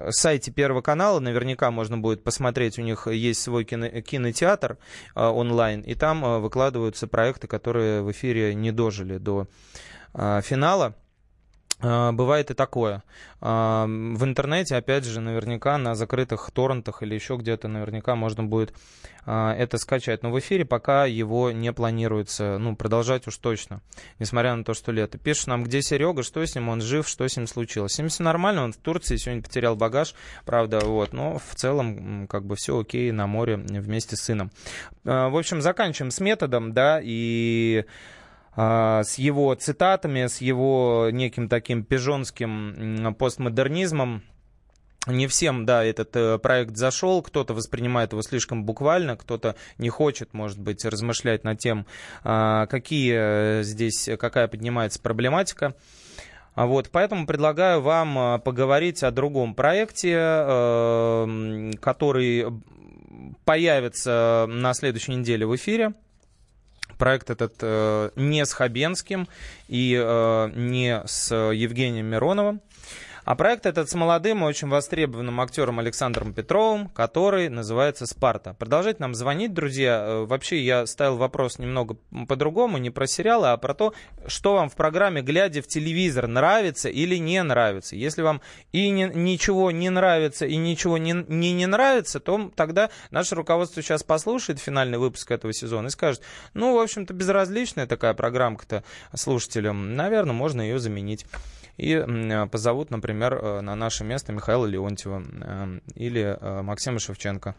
сайте 0.10 0.52
Первого 0.52 0.82
канала 0.82 1.20
наверняка 1.20 1.72
можно 1.72 1.98
будет 1.98 2.24
посмотреть, 2.24 2.80
у 2.80 2.82
них 2.82 3.08
есть 3.08 3.42
свой 3.42 3.66
кино, 3.66 3.88
кинотеатр 4.02 4.78
онлайн, 5.16 5.82
и 5.82 5.94
там 5.96 6.42
выкладываются 6.42 7.08
проекты, 7.08 7.48
которые 7.48 8.02
в 8.02 8.12
эфире 8.12 8.56
не 8.56 8.72
дожили 8.72 9.18
до 9.18 9.48
финала. 10.14 10.96
А, 11.80 12.12
бывает 12.12 12.50
и 12.50 12.54
такое. 12.56 13.04
А, 13.40 13.86
в 13.86 14.24
интернете, 14.24 14.76
опять 14.76 15.06
же, 15.06 15.22
наверняка 15.22 15.78
на 15.78 15.94
закрытых 15.94 16.50
торрентах 16.52 17.04
или 17.04 17.14
еще 17.14 17.36
где-то 17.38 17.68
наверняка 17.68 18.16
можно 18.16 18.44
будет 18.44 18.74
а, 19.26 19.54
это 19.54 19.78
скачать. 19.78 20.24
Но 20.24 20.32
в 20.32 20.40
эфире 20.40 20.66
пока 20.66 21.06
его 21.06 21.52
не 21.52 21.72
планируется 21.72 22.58
ну, 22.58 22.76
продолжать 22.76 23.28
уж 23.28 23.38
точно, 23.38 23.82
несмотря 24.18 24.56
на 24.56 24.64
то, 24.64 24.74
что 24.74 24.92
лето. 24.92 25.20
Пишет 25.20 25.48
нам, 25.48 25.64
где 25.64 25.84
Серега, 25.84 26.24
что 26.24 26.44
с 26.44 26.56
ним, 26.56 26.70
он 26.70 26.82
жив, 26.82 27.08
что 27.08 27.28
с 27.28 27.38
ним 27.38 27.46
случилось. 27.46 27.94
С 27.94 28.00
ним 28.00 28.10
все 28.10 28.24
нормально, 28.24 28.64
он 28.64 28.74
в 28.74 28.78
Турции 28.78 29.18
сегодня 29.18 29.44
потерял 29.44 29.76
багаж, 29.76 30.16
правда, 30.46 30.80
вот, 30.80 31.14
но 31.14 31.38
в 31.38 31.56
целом 31.56 32.28
как 32.28 32.46
бы 32.46 32.56
все 32.56 32.80
окей 32.80 33.12
на 33.12 33.28
море 33.28 33.58
вместе 33.58 34.16
с 34.16 34.22
сыном. 34.22 34.52
В 35.04 35.38
общем, 35.38 35.62
заканчиваем 35.62 36.12
с 36.12 36.20
методом, 36.20 36.74
да, 36.74 37.00
и 37.04 37.86
с 38.58 39.16
его 39.20 39.54
цитатами, 39.54 40.26
с 40.26 40.42
его 40.42 41.10
неким 41.12 41.48
таким 41.48 41.84
пижонским 41.84 43.14
постмодернизмом. 43.14 44.24
Не 45.08 45.28
всем, 45.28 45.66
да, 45.66 45.84
этот 45.86 46.16
э, 46.16 46.38
проект 46.38 46.76
зашел, 46.76 47.22
кто-то 47.22 47.54
воспринимает 47.54 48.12
его 48.12 48.22
слишком 48.22 48.66
буквально, 48.66 49.16
кто-то 49.16 49.56
не 49.78 49.90
хочет, 49.90 50.34
может 50.34 50.60
быть, 50.60 50.84
размышлять 50.84 51.46
над 51.46 51.60
тем, 51.60 51.86
а, 52.24 52.66
какие 52.66 53.14
э, 53.16 53.64
здесь, 53.64 54.10
какая 54.20 54.50
поднимается 54.50 55.02
проблематика. 55.02 55.76
А 56.56 56.66
вот, 56.66 56.90
поэтому 56.92 57.26
предлагаю 57.26 57.80
вам 57.82 58.20
э, 58.20 58.40
поговорить 58.40 59.02
о 59.04 59.12
другом 59.12 59.56
проекте, 59.56 60.18
который 61.80 62.46
появится 63.46 64.46
на 64.50 64.74
следующей 64.74 65.16
неделе 65.16 65.46
в 65.46 65.56
эфире. 65.56 65.94
Проект 66.98 67.30
этот 67.30 67.54
э, 67.62 68.10
не 68.16 68.46
с 68.46 68.54
Хабенским 68.54 69.28
и 69.68 70.00
э, 70.00 70.52
не 70.56 71.02
с 71.06 71.34
Евгением 71.34 72.08
Мироновым. 72.08 72.62
А 73.28 73.36
проект 73.36 73.66
этот 73.66 73.90
с 73.90 73.94
молодым 73.94 74.46
и 74.46 74.48
очень 74.48 74.70
востребованным 74.70 75.42
актером 75.42 75.80
Александром 75.80 76.34
Петровым, 76.34 76.88
который 76.88 77.50
называется 77.50 78.06
«Спарта». 78.06 78.54
Продолжайте 78.54 79.02
нам 79.02 79.14
звонить, 79.16 79.54
друзья. 79.54 80.02
Э, 80.02 80.26
вообще 80.26 80.62
я 80.62 80.86
ставил 80.86 81.18
вопрос 81.18 81.60
немного 81.60 81.98
по-другому, 82.26 82.78
не 82.78 82.90
про 82.90 83.06
сериалы, 83.06 83.50
а 83.50 83.58
про 83.58 83.74
то, 83.74 83.94
что 84.28 84.54
вам 84.54 84.70
в 84.70 84.78
программе 84.78 85.22
«Глядя 85.22 85.62
в 85.62 85.68
телевизор» 85.68 86.28
нравится 86.28 86.88
или 86.88 87.18
не 87.18 87.44
нравится. 87.44 87.98
Если 87.98 88.22
вам 88.22 88.40
и 88.72 88.90
не, 88.92 89.12
ничего 89.14 89.72
не 89.72 89.90
нравится, 89.90 90.46
и 90.46 90.56
ничего 90.56 90.98
не, 90.98 91.12
не, 91.28 91.52
не 91.52 91.66
нравится, 91.66 92.22
то 92.22 92.50
тогда 92.56 92.92
наше 93.12 93.36
руководство 93.36 93.84
сейчас 93.84 94.04
послушает 94.04 94.62
финальный 94.62 95.00
выпуск 95.00 95.32
этого 95.32 95.52
сезона 95.52 95.88
и 95.88 95.90
скажет, 95.90 96.22
ну, 96.54 96.78
в 96.78 96.80
общем-то, 96.80 97.14
безразличная 97.14 97.88
такая 97.88 98.14
программка-то 98.14 98.86
слушателям, 99.14 99.98
наверное, 99.98 100.32
можно 100.32 100.62
ее 100.62 100.80
заменить 100.80 101.26
и 101.78 101.94
э, 101.94 102.48
позовут, 102.48 102.92
например, 102.92 103.34
э, 103.36 103.62
на 103.62 103.76
наше 103.76 104.04
место 104.04 104.34
Михаила 104.34 104.66
Леонтьева 104.66 105.24
э, 105.24 105.80
или 105.96 106.38
Максима 106.64 107.00
Шевченко. 107.00 107.56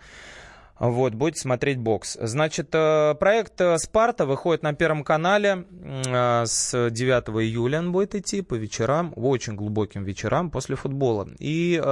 Вот, 0.81 1.13
будете 1.15 1.41
смотреть 1.41 1.79
бокс. 1.79 2.17
Значит, 2.21 2.71
проект 2.71 3.61
«Спарта» 3.79 4.27
выходит 4.27 4.63
на 4.63 4.75
Первом 4.75 5.03
канале 5.03 5.65
с 5.75 6.91
9 6.91 7.29
июля. 7.43 7.81
Он 7.81 7.91
будет 7.91 8.15
идти 8.15 8.43
по 8.43 8.55
вечерам, 8.55 9.13
очень 9.17 9.57
глубоким 9.57 10.05
вечерам 10.05 10.53
после 10.53 10.77
футбола. 10.77 11.29
И 11.41 11.83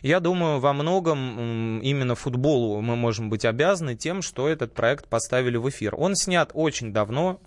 я 0.00 0.20
думаю, 0.20 0.60
во 0.60 0.72
многом 0.72 1.80
именно 1.80 2.14
футболу 2.14 2.80
мы 2.80 2.96
можем 2.96 3.28
быть 3.28 3.44
обязаны 3.44 3.96
тем, 3.96 4.22
что 4.22 4.48
этот 4.48 4.72
проект 4.72 5.08
поставили 5.08 5.58
в 5.58 5.68
эфир. 5.68 5.94
Он 5.94 6.16
снят 6.16 6.52
очень 6.54 6.90
давно, 6.90 7.38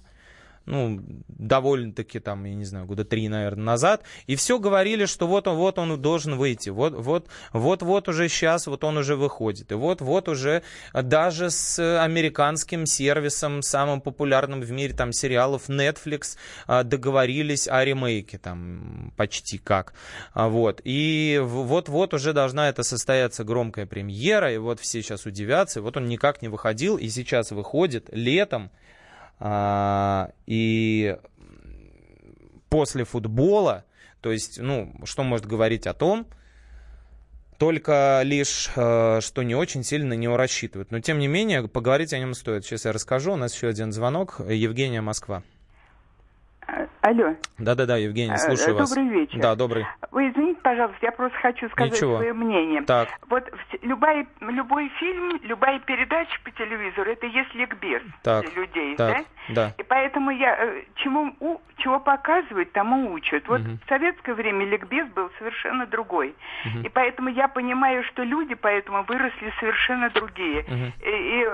ну, 0.65 0.99
довольно-таки 1.27 2.19
там, 2.19 2.43
я 2.45 2.55
не 2.55 2.65
знаю, 2.65 2.85
года 2.85 3.05
три, 3.05 3.27
наверное, 3.29 3.63
назад, 3.63 4.03
и 4.27 4.35
все 4.35 4.59
говорили, 4.59 5.05
что 5.05 5.27
вот 5.27 5.47
он, 5.47 5.57
вот 5.57 5.79
он 5.79 6.01
должен 6.01 6.35
выйти, 6.35 6.69
вот, 6.69 6.93
вот, 6.93 7.27
вот, 7.53 7.81
вот 7.83 8.07
уже 8.07 8.29
сейчас, 8.29 8.67
вот 8.67 8.83
он 8.83 8.97
уже 8.97 9.15
выходит, 9.15 9.71
и 9.71 9.75
вот, 9.75 10.01
вот 10.01 10.27
уже 10.27 10.63
даже 10.93 11.49
с 11.49 11.79
американским 12.01 12.85
сервисом, 12.85 13.61
самым 13.61 14.01
популярным 14.01 14.61
в 14.61 14.71
мире 14.71 14.93
там 14.93 15.11
сериалов 15.11 15.69
Netflix, 15.69 16.37
а, 16.67 16.83
договорились 16.83 17.67
о 17.67 17.83
ремейке, 17.83 18.37
там, 18.37 19.13
почти 19.17 19.57
как, 19.57 19.93
а, 20.33 20.49
вот, 20.49 20.81
и 20.83 21.39
вот-вот 21.43 22.13
уже 22.13 22.33
должна 22.33 22.69
это 22.69 22.83
состояться 22.83 23.43
громкая 23.43 23.85
премьера, 23.85 24.51
и 24.51 24.57
вот 24.57 24.79
все 24.79 25.01
сейчас 25.01 25.25
удивятся, 25.25 25.79
и 25.79 25.83
вот 25.83 25.97
он 25.97 26.07
никак 26.07 26.41
не 26.41 26.47
выходил, 26.47 26.97
и 26.97 27.07
сейчас 27.09 27.51
выходит 27.51 28.09
летом, 28.11 28.71
и 29.41 31.17
после 32.69 33.03
футбола, 33.03 33.85
то 34.21 34.31
есть, 34.31 34.59
ну, 34.59 34.93
что 35.03 35.23
может 35.23 35.45
говорить 35.45 35.87
о 35.87 35.93
том, 35.93 36.27
только 37.57 38.21
лишь, 38.23 38.69
э, 38.75 39.19
что 39.21 39.43
не 39.43 39.55
очень 39.55 39.83
сильно 39.83 40.09
на 40.09 40.13
него 40.13 40.35
рассчитывают. 40.35 40.91
Но, 40.91 40.99
тем 40.99 41.19
не 41.19 41.27
менее, 41.27 41.67
поговорить 41.67 42.11
о 42.11 42.19
нем 42.19 42.33
стоит. 42.33 42.65
Сейчас 42.65 42.85
я 42.85 42.91
расскажу. 42.91 43.33
У 43.33 43.37
нас 43.37 43.53
еще 43.53 43.67
один 43.67 43.93
звонок. 43.93 44.41
Евгения, 44.45 45.01
Москва. 45.01 45.43
Алло. 47.05 47.35
Да-да-да, 47.59 47.97
Евгений, 47.97 48.33
э, 48.33 48.37
слушаю 48.37 48.69
добрый 48.69 48.79
вас. 48.79 48.95
Добрый 48.95 49.09
вечер. 49.19 49.39
Да, 49.39 49.55
добрый. 49.55 49.85
Вы 50.09 50.29
извините, 50.29 50.59
пожалуйста, 50.63 50.97
я 51.03 51.11
просто 51.11 51.37
хочу 51.37 51.69
сказать 51.69 51.91
Ничего. 51.93 52.15
свое 52.15 52.33
мнение. 52.33 52.81
Так. 52.81 53.09
Вот 53.29 53.47
любая, 53.83 54.25
любой 54.39 54.89
фильм, 54.97 55.39
любая 55.43 55.77
передача 55.81 56.35
по 56.43 56.49
телевизору, 56.49 57.11
это 57.11 57.27
есть 57.27 57.53
ликбез 57.53 58.01
так. 58.23 58.45
для 58.45 58.63
людей, 58.63 58.95
так. 58.95 59.17
да? 59.17 59.23
Да. 59.49 59.73
И 59.77 59.83
поэтому 59.83 60.31
я, 60.31 60.55
э, 60.57 60.83
чему, 60.95 61.35
у, 61.39 61.59
чего 61.77 61.99
показывают, 61.99 62.71
тому 62.71 63.11
учат. 63.11 63.47
Вот 63.47 63.61
Угу. 63.61 63.77
в 63.85 63.89
советское 63.89 64.33
время 64.33 64.65
ликбез 64.65 65.07
был 65.09 65.29
совершенно 65.37 65.85
другой. 65.85 66.33
Мгм. 66.65 66.81
И 66.85 66.89
поэтому 66.89 67.29
я 67.29 67.47
понимаю, 67.47 68.03
что 68.05 68.23
люди 68.23 68.55
поэтому 68.55 69.03
выросли 69.03 69.53
совершенно 69.59 70.09
другие. 70.09 70.65
Мгм. 70.67 70.93
И, 71.03 71.09
и 71.09 71.47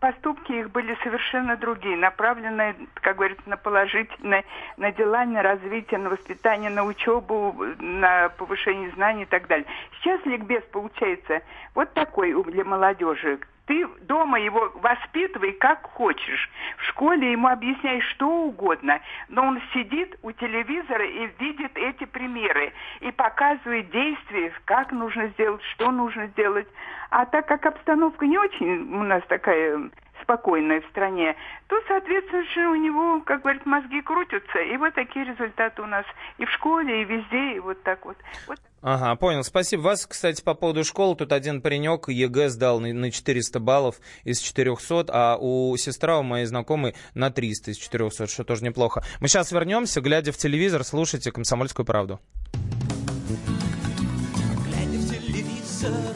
поступки 0.00 0.52
их 0.52 0.70
были 0.72 0.96
совершенно 1.04 1.56
другие, 1.56 1.96
направленные, 1.96 2.74
как 2.94 3.16
говорится, 3.16 3.48
на 3.48 3.56
положительное, 3.56 4.44
на 4.76 4.90
дела, 4.96 5.24
на 5.24 5.42
развитие, 5.42 5.98
на 5.98 6.10
воспитание, 6.10 6.70
на 6.70 6.84
учебу, 6.84 7.54
на 7.78 8.30
повышение 8.30 8.90
знаний 8.90 9.22
и 9.22 9.26
так 9.26 9.46
далее. 9.46 9.66
Сейчас 9.98 10.20
ликбез 10.24 10.62
получается 10.72 11.42
вот 11.74 11.92
такой 11.94 12.32
для 12.44 12.64
молодежи. 12.64 13.38
Ты 13.66 13.84
дома 14.02 14.38
его 14.38 14.70
воспитывай 14.76 15.52
как 15.52 15.82
хочешь. 15.82 16.50
В 16.78 16.84
школе 16.84 17.32
ему 17.32 17.48
объясняй 17.48 18.00
что 18.00 18.28
угодно. 18.28 19.00
Но 19.28 19.44
он 19.44 19.60
сидит 19.74 20.16
у 20.22 20.30
телевизора 20.30 21.04
и 21.04 21.28
видит 21.40 21.72
эти 21.74 22.04
примеры. 22.04 22.72
И 23.00 23.10
показывает 23.10 23.90
действия, 23.90 24.52
как 24.66 24.92
нужно 24.92 25.28
сделать, 25.28 25.62
что 25.74 25.90
нужно 25.90 26.28
сделать. 26.28 26.68
А 27.10 27.26
так 27.26 27.46
как 27.46 27.66
обстановка 27.66 28.24
не 28.26 28.38
очень 28.38 28.94
у 28.94 29.02
нас 29.02 29.22
такая 29.26 29.90
спокойная 30.26 30.80
в 30.80 30.86
стране, 30.90 31.36
то, 31.68 31.76
соответственно, 31.86 32.44
же 32.54 32.68
у 32.68 32.74
него, 32.74 33.20
как 33.24 33.42
говорят, 33.42 33.64
мозги 33.64 34.02
крутятся. 34.02 34.58
И 34.58 34.76
вот 34.76 34.94
такие 34.94 35.24
результаты 35.24 35.82
у 35.82 35.86
нас 35.86 36.04
и 36.38 36.44
в 36.44 36.50
школе, 36.50 37.02
и 37.02 37.04
везде, 37.04 37.56
и 37.56 37.60
вот 37.60 37.82
так 37.84 38.04
вот. 38.04 38.16
вот. 38.48 38.58
Ага, 38.82 39.14
понял. 39.16 39.42
Спасибо. 39.44 39.82
Вас, 39.82 40.06
кстати, 40.06 40.42
по 40.42 40.54
поводу 40.54 40.84
школы, 40.84 41.16
тут 41.16 41.32
один 41.32 41.62
паренек 41.62 42.08
ЕГЭ 42.08 42.48
сдал 42.48 42.80
на 42.80 42.92
на 42.92 43.10
400 43.10 43.60
баллов 43.60 43.96
из 44.24 44.40
400, 44.40 45.06
а 45.08 45.36
у 45.40 45.76
сестра 45.76 46.18
у 46.18 46.22
моей 46.22 46.46
знакомой 46.46 46.94
на 47.14 47.30
300 47.30 47.70
из 47.70 47.78
400, 47.78 48.26
что 48.26 48.44
тоже 48.44 48.64
неплохо. 48.64 49.02
Мы 49.20 49.28
сейчас 49.28 49.52
вернемся, 49.52 50.00
глядя 50.00 50.32
в 50.32 50.36
телевизор, 50.36 50.84
слушайте 50.84 51.30
«Комсомольскую 51.30 51.86
правду». 51.86 52.20
Глядя 54.66 54.98
в 54.98 55.08
телевизор, 55.08 56.15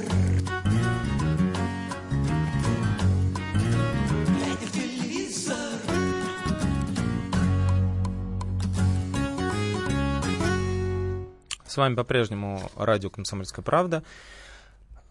С 11.71 11.77
вами 11.77 11.95
по-прежнему 11.95 12.69
радио 12.75 13.09
«Комсомольская 13.09 13.63
правда». 13.63 14.03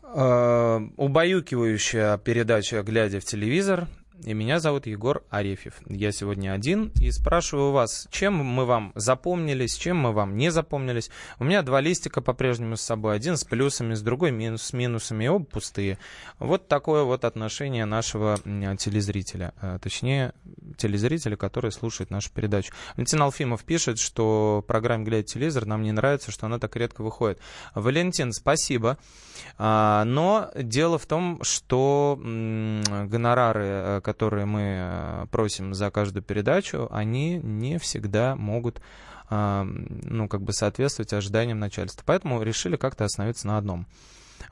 Э, 0.03 0.79
убаюкивающая 0.99 2.19
передача 2.19 2.83
«Глядя 2.83 3.19
в 3.19 3.25
телевизор». 3.25 3.89
И 4.25 4.35
меня 4.35 4.61
зовут 4.61 4.87
Егор 4.87 5.25
Арефьев. 5.31 5.75
Я 5.87 6.13
сегодня 6.13 6.53
один 6.53 6.93
и 7.01 7.11
спрашиваю 7.11 7.73
вас, 7.73 8.07
чем 8.11 8.35
мы 8.35 8.67
вам 8.67 8.93
запомнились, 8.95 9.77
чем 9.77 9.97
мы 9.97 10.13
вам 10.13 10.37
не 10.37 10.51
запомнились. 10.51 11.11
У 11.39 11.45
меня 11.45 11.63
два 11.63 11.81
листика 11.81 12.21
по-прежнему 12.21 12.77
с 12.77 12.83
собой. 12.83 13.17
Один 13.17 13.39
с 13.39 13.45
плюсами, 13.45 13.95
с 13.95 14.03
другой 14.03 14.31
минус, 14.31 14.63
с 14.63 14.73
минусами, 14.75 15.27
оба 15.27 15.47
пустые. 15.47 15.99
Вот 16.39 16.69
такое 16.69 17.05
вот 17.05 17.25
отношение 17.25 17.87
нашего 17.87 18.39
телезрителя. 18.79 19.55
Э, 19.63 19.79
точнее, 19.81 20.35
телезрителя, 20.77 21.37
который 21.37 21.73
слушает 21.73 22.11
нашу 22.11 22.31
передачу. 22.31 22.75
Валентин 22.97 23.23
Алфимов 23.23 23.65
пишет, 23.65 23.99
что 23.99 24.63
программа 24.67 25.05
«Глядя 25.05 25.29
телевизор» 25.29 25.65
нам 25.65 25.83
не 25.83 25.93
нравится, 25.93 26.31
что 26.31 26.45
она 26.45 26.59
так 26.59 26.77
редко 26.77 27.01
выходит. 27.01 27.39
Валентин, 27.75 28.33
спасибо. 28.33 28.99
А, 29.57 30.05
но 30.05 30.51
дело 30.55 30.99
в 30.99 31.07
том, 31.07 31.43
что 31.43 32.19
гонорары, 32.21 33.65
э, 33.65 34.01
которые 34.13 34.45
мы 34.45 34.63
э, 34.63 35.27
просим 35.31 35.75
за 35.75 35.91
каждую 35.91 36.23
передачу, 36.23 36.89
они 36.91 37.39
не 37.39 37.79
всегда 37.79 38.35
могут 38.35 38.81
а, 39.33 39.65
ну, 39.65 40.29
как 40.29 40.43
бы 40.43 40.53
соответствовать 40.53 41.13
ожиданиям 41.13 41.61
начальства. 41.61 42.03
Поэтому 42.05 42.43
решили 42.43 42.77
как-то 42.77 43.05
остановиться 43.05 43.47
на 43.47 43.59
одном 43.59 43.87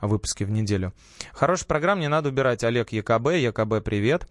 выпуске 0.01 0.45
в 0.45 0.51
неделю. 0.51 0.93
Хорошая 1.33 1.67
программа, 1.67 2.01
не 2.01 2.09
надо 2.09 2.29
убирать. 2.29 2.63
Олег 2.63 2.91
ЕКБ, 2.91 3.27
ЕКБ, 3.31 3.83
привет. 3.83 4.27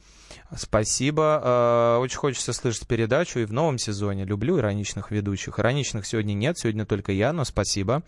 Спасибо. 0.56 1.42
Э, 1.44 1.98
очень 1.98 2.18
хочется 2.18 2.52
слышать 2.52 2.86
передачу 2.86 3.40
и 3.40 3.44
в 3.44 3.52
новом 3.52 3.78
сезоне. 3.78 4.24
Люблю 4.24 4.58
ироничных 4.58 5.10
ведущих. 5.10 5.58
Ироничных 5.58 6.06
сегодня 6.06 6.32
нет, 6.32 6.58
сегодня 6.58 6.86
только 6.86 7.12
я, 7.12 7.32
но 7.32 7.44
спасибо. 7.44 8.02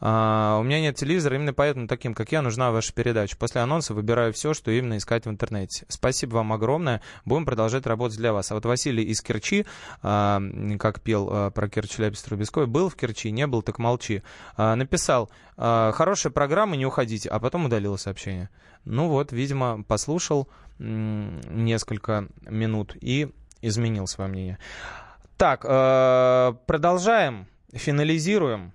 Э, 0.00 0.58
у 0.60 0.62
меня 0.62 0.80
нет 0.80 0.96
телевизора, 0.96 1.36
именно 1.36 1.54
поэтому 1.54 1.88
таким, 1.88 2.14
как 2.14 2.32
я, 2.32 2.42
нужна 2.42 2.70
ваша 2.70 2.92
передача. 2.92 3.36
После 3.36 3.62
анонса 3.62 3.94
выбираю 3.94 4.32
все, 4.32 4.54
что 4.54 4.70
именно 4.70 4.98
искать 4.98 5.24
в 5.24 5.30
интернете. 5.30 5.86
Спасибо 5.88 6.36
вам 6.36 6.52
огромное. 6.52 7.00
Будем 7.24 7.46
продолжать 7.46 7.86
работать 7.86 8.18
для 8.18 8.32
вас. 8.32 8.50
А 8.50 8.54
вот 8.54 8.64
Василий 8.66 9.04
из 9.04 9.22
Керчи, 9.22 9.64
э, 10.02 10.40
как 10.78 11.00
пел 11.00 11.50
про 11.50 11.68
Керчь 11.68 11.98
Ляпис 11.98 12.22
Трубецкой, 12.22 12.66
был 12.66 12.88
в 12.88 12.96
Керчи, 12.96 13.30
не 13.30 13.46
был, 13.46 13.62
так 13.62 13.78
молчи. 13.78 14.22
Написал, 14.56 15.30
хорошая 15.56 16.32
программа, 16.32 16.76
не 16.76 16.86
уходите, 16.88 17.28
а 17.28 17.38
потом 17.38 17.66
удалил 17.66 17.96
сообщение. 17.96 18.50
Ну 18.84 19.08
вот, 19.08 19.32
видимо, 19.32 19.82
послушал 19.84 20.48
несколько 20.78 22.28
минут 22.46 22.96
и 23.00 23.30
изменил 23.62 24.06
свое 24.06 24.30
мнение. 24.30 24.58
Так, 25.36 25.64
э, 25.64 26.54
продолжаем, 26.66 27.46
финализируем 27.72 28.72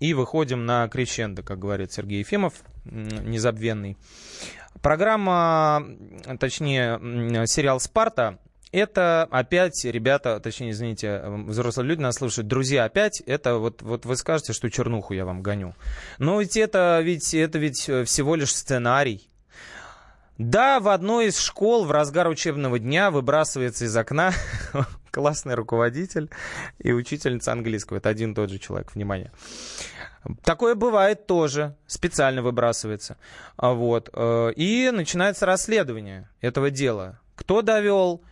и 0.00 0.12
выходим 0.14 0.66
на 0.66 0.88
крещендо, 0.88 1.42
как 1.42 1.58
говорит 1.58 1.92
Сергей 1.92 2.20
Ефимов, 2.20 2.54
незабвенный. 2.84 3.96
Программа, 4.82 5.84
точнее, 6.38 7.46
сериал 7.46 7.80
«Спарта» 7.80 8.38
Это 8.72 9.28
опять, 9.30 9.84
ребята, 9.84 10.40
точнее, 10.40 10.70
извините, 10.70 11.22
взрослые 11.24 11.88
люди 11.88 12.00
нас 12.00 12.16
слушают, 12.16 12.48
друзья, 12.48 12.84
опять 12.84 13.20
это 13.20 13.56
вот, 13.56 13.82
вот 13.82 14.04
вы 14.04 14.16
скажете, 14.16 14.52
что 14.52 14.70
чернуху 14.70 15.14
я 15.14 15.24
вам 15.24 15.40
гоню. 15.40 15.74
Но 16.18 16.40
ведь 16.40 16.56
это 16.56 17.00
ведь, 17.02 17.32
это 17.32 17.58
ведь 17.58 17.88
э, 17.88 18.04
всего 18.04 18.34
лишь 18.34 18.54
сценарий. 18.54 19.28
Да, 20.36 20.80
в 20.80 20.88
одной 20.88 21.28
из 21.28 21.38
школ 21.38 21.86
в 21.86 21.90
разгар 21.90 22.28
учебного 22.28 22.78
дня 22.78 23.10
выбрасывается 23.10 23.86
из 23.86 23.96
окна 23.96 24.32
классный 25.10 25.54
руководитель 25.54 26.28
и 26.78 26.92
учительница 26.92 27.52
английского. 27.52 27.98
Это 27.98 28.10
один 28.10 28.32
и 28.32 28.34
тот 28.34 28.50
же 28.50 28.58
человек, 28.58 28.94
внимание. 28.94 29.32
Такое 30.42 30.74
бывает 30.74 31.26
тоже, 31.26 31.76
специально 31.86 32.42
выбрасывается. 32.42 33.16
А 33.56 33.72
вот. 33.72 34.10
Э, 34.12 34.52
и 34.54 34.90
начинается 34.90 35.46
расследование 35.46 36.28
этого 36.40 36.70
дела. 36.70 37.20
Кто 37.36 37.62
довел, 37.62 38.22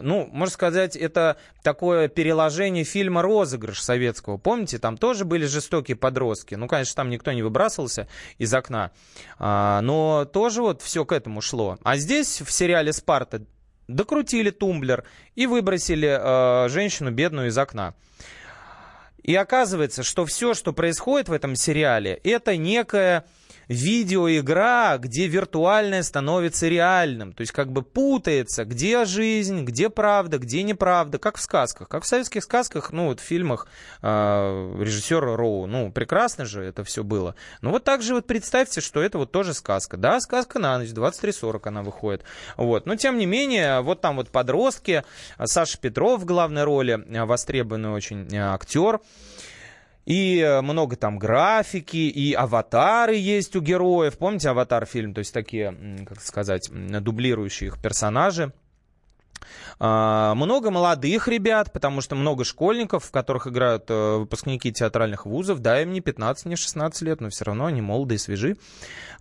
ну, 0.00 0.28
можно 0.32 0.52
сказать, 0.52 0.96
это 0.96 1.36
такое 1.62 2.08
переложение 2.08 2.84
фильма 2.84 3.22
«Розыгрыш» 3.22 3.82
советского. 3.82 4.36
Помните, 4.36 4.78
там 4.78 4.96
тоже 4.96 5.24
были 5.24 5.46
жестокие 5.46 5.96
подростки. 5.96 6.54
Ну, 6.54 6.68
конечно, 6.68 6.94
там 6.96 7.10
никто 7.10 7.32
не 7.32 7.42
выбрасывался 7.42 8.08
из 8.38 8.52
окна. 8.52 8.90
А, 9.38 9.80
но 9.80 10.24
тоже 10.24 10.62
вот 10.62 10.82
все 10.82 11.04
к 11.04 11.12
этому 11.12 11.40
шло. 11.40 11.78
А 11.82 11.96
здесь 11.96 12.40
в 12.40 12.50
сериале 12.50 12.92
«Спарта» 12.92 13.42
докрутили 13.88 14.50
тумблер 14.50 15.04
и 15.34 15.46
выбросили 15.46 16.08
э, 16.08 16.68
женщину 16.68 17.10
бедную 17.10 17.48
из 17.48 17.58
окна. 17.58 17.94
И 19.22 19.34
оказывается, 19.34 20.02
что 20.02 20.26
все, 20.26 20.54
что 20.54 20.72
происходит 20.72 21.28
в 21.28 21.32
этом 21.32 21.56
сериале, 21.56 22.20
это 22.24 22.56
некая 22.56 23.24
видеоигра, 23.68 24.98
где 24.98 25.26
виртуальное 25.26 26.02
становится 26.02 26.68
реальным. 26.68 27.32
То 27.32 27.42
есть 27.42 27.52
как 27.52 27.72
бы 27.72 27.82
путается, 27.82 28.64
где 28.64 29.04
жизнь, 29.04 29.64
где 29.64 29.90
правда, 29.90 30.38
где 30.38 30.62
неправда, 30.62 31.18
как 31.18 31.36
в 31.36 31.40
сказках. 31.40 31.88
Как 31.88 32.04
в 32.04 32.06
советских 32.06 32.42
сказках, 32.42 32.92
ну 32.92 33.06
вот 33.06 33.20
в 33.20 33.22
фильмах 33.22 33.66
э, 34.02 34.76
режиссера 34.80 35.36
Роу. 35.36 35.66
Ну, 35.66 35.90
прекрасно 35.92 36.44
же 36.44 36.62
это 36.62 36.84
все 36.84 37.04
было. 37.04 37.34
Ну 37.60 37.70
вот 37.70 37.84
так 37.84 38.02
же 38.02 38.14
вот 38.14 38.26
представьте, 38.26 38.80
что 38.80 39.02
это 39.02 39.18
вот 39.18 39.32
тоже 39.32 39.54
сказка. 39.54 39.96
Да, 39.96 40.20
сказка 40.20 40.58
на 40.58 40.78
ночь, 40.78 40.90
23.40 40.90 41.60
она 41.64 41.82
выходит. 41.82 42.24
Вот. 42.56 42.86
Но 42.86 42.96
тем 42.96 43.18
не 43.18 43.26
менее, 43.26 43.80
вот 43.80 44.00
там 44.00 44.16
вот 44.16 44.30
подростки, 44.30 45.04
Саша 45.42 45.78
Петров 45.78 46.20
в 46.20 46.24
главной 46.24 46.64
роли, 46.64 47.04
востребованный 47.24 47.90
очень 47.90 48.34
актер. 48.36 49.00
И 50.04 50.38
э, 50.38 50.60
много 50.60 50.96
там 50.96 51.18
графики, 51.18 51.96
и 51.96 52.34
аватары 52.34 53.16
есть 53.16 53.56
у 53.56 53.60
героев. 53.60 54.18
Помните 54.18 54.50
аватар 54.50 54.84
фильм? 54.86 55.14
То 55.14 55.20
есть 55.20 55.32
такие, 55.32 56.06
как 56.06 56.20
сказать, 56.20 56.70
дублирующие 56.70 57.68
их 57.68 57.80
персонажи. 57.80 58.52
А, 59.78 60.34
много 60.34 60.70
молодых 60.70 61.28
ребят, 61.28 61.72
потому 61.72 62.00
что 62.00 62.14
много 62.14 62.44
школьников, 62.44 63.04
в 63.04 63.10
которых 63.10 63.46
играют 63.46 63.84
э, 63.88 64.16
выпускники 64.18 64.72
театральных 64.72 65.26
вузов. 65.26 65.60
Да, 65.60 65.80
им 65.82 65.92
не 65.92 66.00
15, 66.00 66.46
не 66.46 66.56
16 66.56 67.02
лет, 67.02 67.20
но 67.20 67.30
все 67.30 67.44
равно 67.44 67.66
они 67.66 67.80
молодые 67.80 68.18
свежи, 68.18 68.56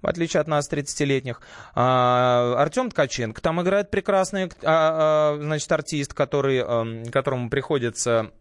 в 0.01 0.07
отличие 0.07 0.41
от 0.41 0.47
нас, 0.47 0.71
30-летних. 0.71 1.41
А, 1.75 2.55
Артем 2.57 2.89
Ткаченко 2.89 3.41
там 3.41 3.61
играет 3.61 3.91
прекрасный 3.91 4.51
а, 4.63 5.38
значит, 5.39 5.71
артист, 5.71 6.13
который, 6.13 6.57
эм, 6.57 7.05
которому 7.05 7.49
приходится 7.49 8.31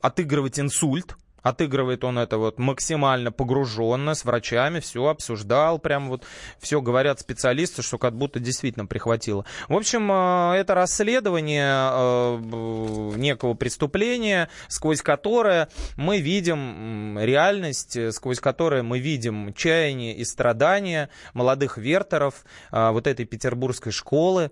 отыгрывать 0.00 0.58
инсульт. 0.58 1.16
Отыгрывает 1.42 2.04
он 2.04 2.18
это 2.18 2.36
вот 2.38 2.58
максимально 2.58 3.32
погруженно, 3.32 4.14
с 4.14 4.24
врачами, 4.24 4.80
все 4.80 5.06
обсуждал, 5.06 5.78
прям 5.78 6.08
вот 6.10 6.24
все 6.58 6.80
говорят 6.82 7.20
специалисты, 7.20 7.82
что 7.82 7.96
как 7.98 8.14
будто 8.14 8.40
действительно 8.40 8.86
прихватило. 8.86 9.44
В 9.68 9.74
общем, 9.74 10.10
э, 10.12 10.56
это 10.56 10.74
расследование 10.74 11.72
э, 11.72 13.12
некого 13.16 13.54
преступления, 13.54 14.50
сквозь 14.68 15.00
которое 15.00 15.68
мы 15.96 16.20
видим 16.20 17.18
реальность, 17.18 17.96
сквозь 18.12 18.40
которое 18.40 18.82
мы 18.82 18.98
видим 18.98 19.54
чаяние 19.54 20.14
и 20.14 20.24
страдания 20.24 21.08
молодых 21.32 21.78
вертеров 21.78 22.44
э, 22.70 22.90
вот 22.90 23.06
этой 23.06 23.24
петербургской 23.24 23.92
школы 23.92 24.50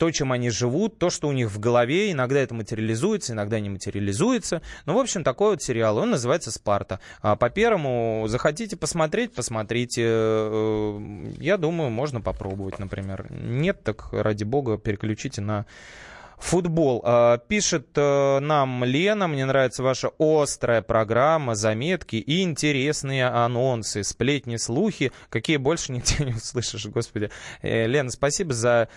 то, 0.00 0.10
чем 0.10 0.32
они 0.32 0.48
живут, 0.48 0.98
то, 0.98 1.10
что 1.10 1.28
у 1.28 1.32
них 1.32 1.50
в 1.50 1.60
голове. 1.60 2.10
Иногда 2.10 2.40
это 2.40 2.54
материализуется, 2.54 3.34
иногда 3.34 3.60
не 3.60 3.68
материализуется. 3.68 4.62
Ну, 4.86 4.94
в 4.94 4.98
общем, 4.98 5.22
такой 5.22 5.50
вот 5.50 5.62
сериал. 5.62 5.98
Он 5.98 6.12
называется 6.12 6.50
«Спарта». 6.50 7.00
А 7.20 7.36
по 7.36 7.50
первому 7.50 8.24
захотите 8.26 8.78
посмотреть, 8.78 9.34
посмотрите. 9.34 10.02
Э, 10.06 11.00
я 11.38 11.58
думаю, 11.58 11.90
можно 11.90 12.22
попробовать, 12.22 12.78
например. 12.78 13.26
Нет, 13.30 13.82
так 13.84 14.10
ради 14.12 14.44
бога 14.44 14.78
переключите 14.78 15.42
на 15.42 15.66
Футбол. 16.40 17.02
А, 17.04 17.38
пишет 17.38 17.88
э, 17.96 18.38
нам 18.40 18.82
Лена, 18.82 19.28
мне 19.28 19.44
нравится 19.44 19.82
ваша 19.82 20.10
острая 20.18 20.82
программа, 20.82 21.54
заметки 21.54 22.16
и 22.16 22.42
интересные 22.42 23.26
анонсы, 23.26 24.02
сплетни, 24.02 24.56
слухи. 24.56 25.12
Какие 25.28 25.58
больше 25.58 25.92
нигде 25.92 26.24
не 26.24 26.32
услышишь, 26.32 26.86
господи. 26.86 27.30
Э, 27.62 27.86
Лена, 27.86 28.10
спасибо 28.10 28.54
за 28.54 28.88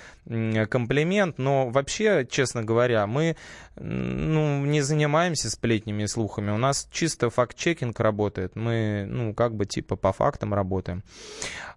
комплимент, 0.69 1.37
но 1.37 1.69
вообще, 1.69 2.25
честно 2.29 2.63
говоря, 2.63 3.05
мы 3.07 3.35
ну, 3.75 4.65
не 4.65 4.81
занимаемся 4.81 5.49
сплетнями 5.49 6.03
и 6.03 6.07
слухами. 6.07 6.51
У 6.51 6.57
нас 6.57 6.87
чисто 6.91 7.29
факт-чекинг 7.29 7.99
работает. 7.99 8.55
Мы, 8.55 9.05
ну, 9.07 9.33
как 9.33 9.55
бы 9.55 9.65
типа 9.65 9.95
по 9.95 10.13
фактам 10.13 10.53
работаем. 10.53 11.03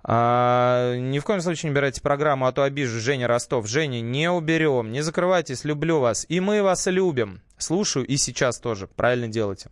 А, 0.02 0.94
ни 0.96 1.18
в 1.18 1.24
коем 1.24 1.40
случае 1.40 1.70
не 1.70 1.72
убирайте 1.72 2.02
программу, 2.02 2.46
а 2.46 2.52
то 2.52 2.62
обижу 2.62 3.00
Женя 3.00 3.26
Ростов. 3.26 3.66
Женя, 3.66 4.00
не 4.00 4.30
уберем, 4.30 4.92
не 4.92 5.00
закрывайтесь, 5.00 5.64
люблю 5.64 6.00
вас. 6.00 6.26
И 6.28 6.40
мы 6.40 6.62
вас 6.62 6.86
любим. 6.86 7.40
Слушаю 7.56 8.06
и 8.06 8.16
сейчас 8.16 8.60
тоже. 8.60 8.86
Правильно 8.88 9.28
делаете. 9.28 9.70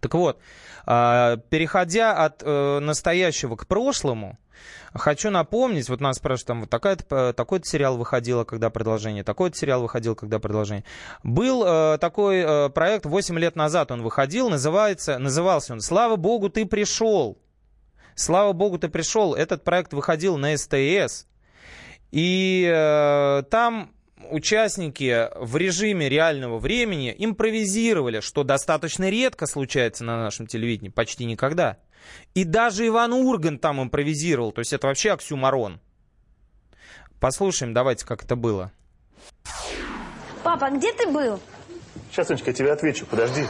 Так 0.00 0.14
вот, 0.14 0.38
переходя 0.84 2.12
от 2.12 2.42
э, 2.42 2.78
настоящего 2.80 3.56
к 3.56 3.66
прошлому, 3.66 4.38
Хочу 4.94 5.30
напомнить, 5.30 5.88
вот 5.88 6.00
нас 6.00 6.16
спрашивают, 6.16 6.46
там 6.46 6.60
вот 6.60 6.70
такой-то, 6.70 7.32
такой-то 7.32 7.66
сериал 7.66 7.96
выходил, 7.96 8.44
когда 8.44 8.68
продолжение, 8.68 9.24
такой-то 9.24 9.56
сериал 9.56 9.80
выходил, 9.80 10.14
когда 10.14 10.38
продолжение. 10.38 10.84
Был 11.22 11.64
э, 11.64 11.98
такой 11.98 12.40
э, 12.40 12.68
проект 12.68 13.06
8 13.06 13.38
лет 13.38 13.56
назад, 13.56 13.90
он 13.90 14.02
выходил, 14.02 14.50
называется, 14.50 15.18
назывался 15.18 15.72
он 15.72 15.80
«Слава 15.80 16.16
Богу, 16.16 16.50
ты 16.50 16.66
пришел». 16.66 17.38
Слава 18.14 18.52
богу, 18.52 18.78
ты 18.78 18.88
пришел. 18.88 19.34
Этот 19.34 19.64
проект 19.64 19.92
выходил 19.92 20.36
на 20.36 20.56
СТС. 20.56 21.26
И 22.10 22.70
э, 22.70 23.42
там 23.50 23.92
участники 24.30 25.28
в 25.36 25.56
режиме 25.56 26.08
реального 26.08 26.58
времени 26.58 27.14
импровизировали, 27.16 28.20
что 28.20 28.44
достаточно 28.44 29.08
редко 29.10 29.46
случается 29.46 30.04
на 30.04 30.22
нашем 30.22 30.46
телевидении, 30.46 30.90
почти 30.90 31.24
никогда. 31.24 31.78
И 32.34 32.44
даже 32.44 32.86
Иван 32.86 33.12
Урган 33.12 33.58
там 33.58 33.82
импровизировал, 33.82 34.52
то 34.52 34.60
есть 34.60 34.72
это 34.72 34.86
вообще 34.86 35.12
оксюмарон. 35.12 35.80
Послушаем, 37.20 37.72
давайте, 37.72 38.04
как 38.04 38.24
это 38.24 38.34
было. 38.34 38.72
Папа, 40.42 40.70
где 40.70 40.92
ты 40.92 41.06
был? 41.06 41.40
Сейчас, 42.10 42.26
Сонечка, 42.26 42.50
я 42.50 42.54
тебе 42.54 42.72
отвечу, 42.72 43.06
подожди. 43.06 43.46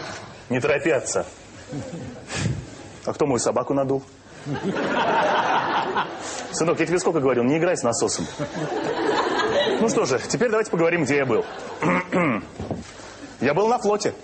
Не 0.50 0.60
торопятся. 0.60 1.26
А 3.04 3.12
кто 3.12 3.26
мою 3.26 3.38
собаку 3.38 3.72
надул? 3.74 4.02
Сынок, 6.52 6.80
я 6.80 6.86
тебе 6.86 6.98
сколько 6.98 7.20
говорил, 7.20 7.44
не 7.44 7.58
играй 7.58 7.76
с 7.76 7.82
насосом. 7.82 8.26
Ну 9.82 9.88
что 9.88 10.06
же, 10.06 10.20
теперь 10.28 10.48
давайте 10.48 10.70
поговорим, 10.70 11.02
где 11.02 11.16
я 11.16 11.26
был. 11.26 11.44
Я 13.40 13.52
был 13.52 13.66
на 13.66 13.80
флоте. 13.80 14.14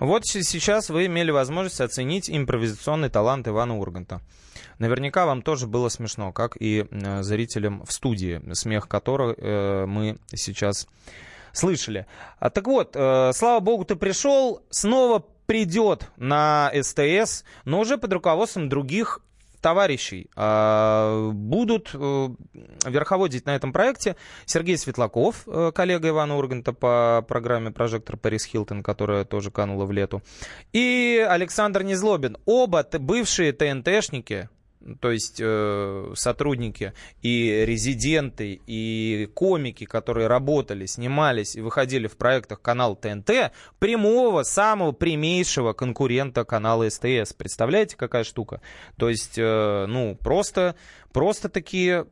Вот 0.00 0.26
сейчас 0.26 0.90
вы 0.90 1.06
имели 1.06 1.30
возможность 1.30 1.80
оценить 1.80 2.28
импровизационный 2.28 3.08
талант 3.08 3.46
Ивана 3.46 3.78
Урганта. 3.78 4.20
Наверняка 4.80 5.26
вам 5.26 5.42
тоже 5.42 5.68
было 5.68 5.88
смешно, 5.90 6.32
как 6.32 6.56
и 6.60 6.88
э, 6.90 7.22
зрителям 7.22 7.84
в 7.86 7.92
студии, 7.92 8.42
смех 8.52 8.88
которого 8.88 9.32
э, 9.32 9.86
мы 9.86 10.18
сейчас 10.34 10.88
слышали. 11.52 12.06
А, 12.40 12.50
так 12.50 12.66
вот, 12.66 12.96
э, 12.96 13.30
слава 13.32 13.60
богу, 13.60 13.84
ты 13.84 13.94
пришел. 13.94 14.60
Снова 14.70 15.24
придет 15.46 16.08
на 16.16 16.72
СТС, 16.74 17.44
но 17.64 17.78
уже 17.78 17.96
под 17.96 18.12
руководством 18.12 18.68
других 18.68 19.20
товарищей. 19.66 20.30
А, 20.36 21.32
будут 21.32 21.90
э, 21.92 22.28
верховодить 22.84 23.46
на 23.46 23.56
этом 23.56 23.72
проекте 23.72 24.14
Сергей 24.44 24.78
Светлаков, 24.78 25.42
э, 25.48 25.72
коллега 25.74 26.10
Ивана 26.10 26.36
Урганта 26.36 26.72
по 26.72 27.24
программе 27.26 27.72
«Прожектор 27.72 28.16
Парис 28.16 28.44
Хилтон», 28.44 28.84
которая 28.84 29.24
тоже 29.24 29.50
канула 29.50 29.84
в 29.84 29.90
лету, 29.90 30.22
и 30.72 31.26
Александр 31.28 31.82
Незлобин. 31.82 32.36
Оба 32.46 32.86
бывшие 32.92 33.52
ТНТшники, 33.52 34.48
то 35.00 35.10
есть 35.10 35.40
э, 35.40 36.12
сотрудники 36.14 36.92
и 37.22 37.64
резиденты, 37.66 38.60
и 38.66 39.28
комики, 39.34 39.84
которые 39.84 40.28
работали, 40.28 40.86
снимались 40.86 41.56
и 41.56 41.60
выходили 41.60 42.06
в 42.06 42.16
проектах 42.16 42.62
канала 42.62 42.96
ТНТ, 42.96 43.52
прямого, 43.78 44.42
самого 44.42 44.92
прямейшего 44.92 45.72
конкурента 45.72 46.44
канала 46.44 46.88
СТС. 46.88 47.32
Представляете, 47.32 47.96
какая 47.96 48.24
штука? 48.24 48.60
То 48.96 49.08
есть, 49.08 49.38
э, 49.38 49.86
ну, 49.86 50.16
просто, 50.16 50.76
просто 51.12 51.48
такие 51.48 52.06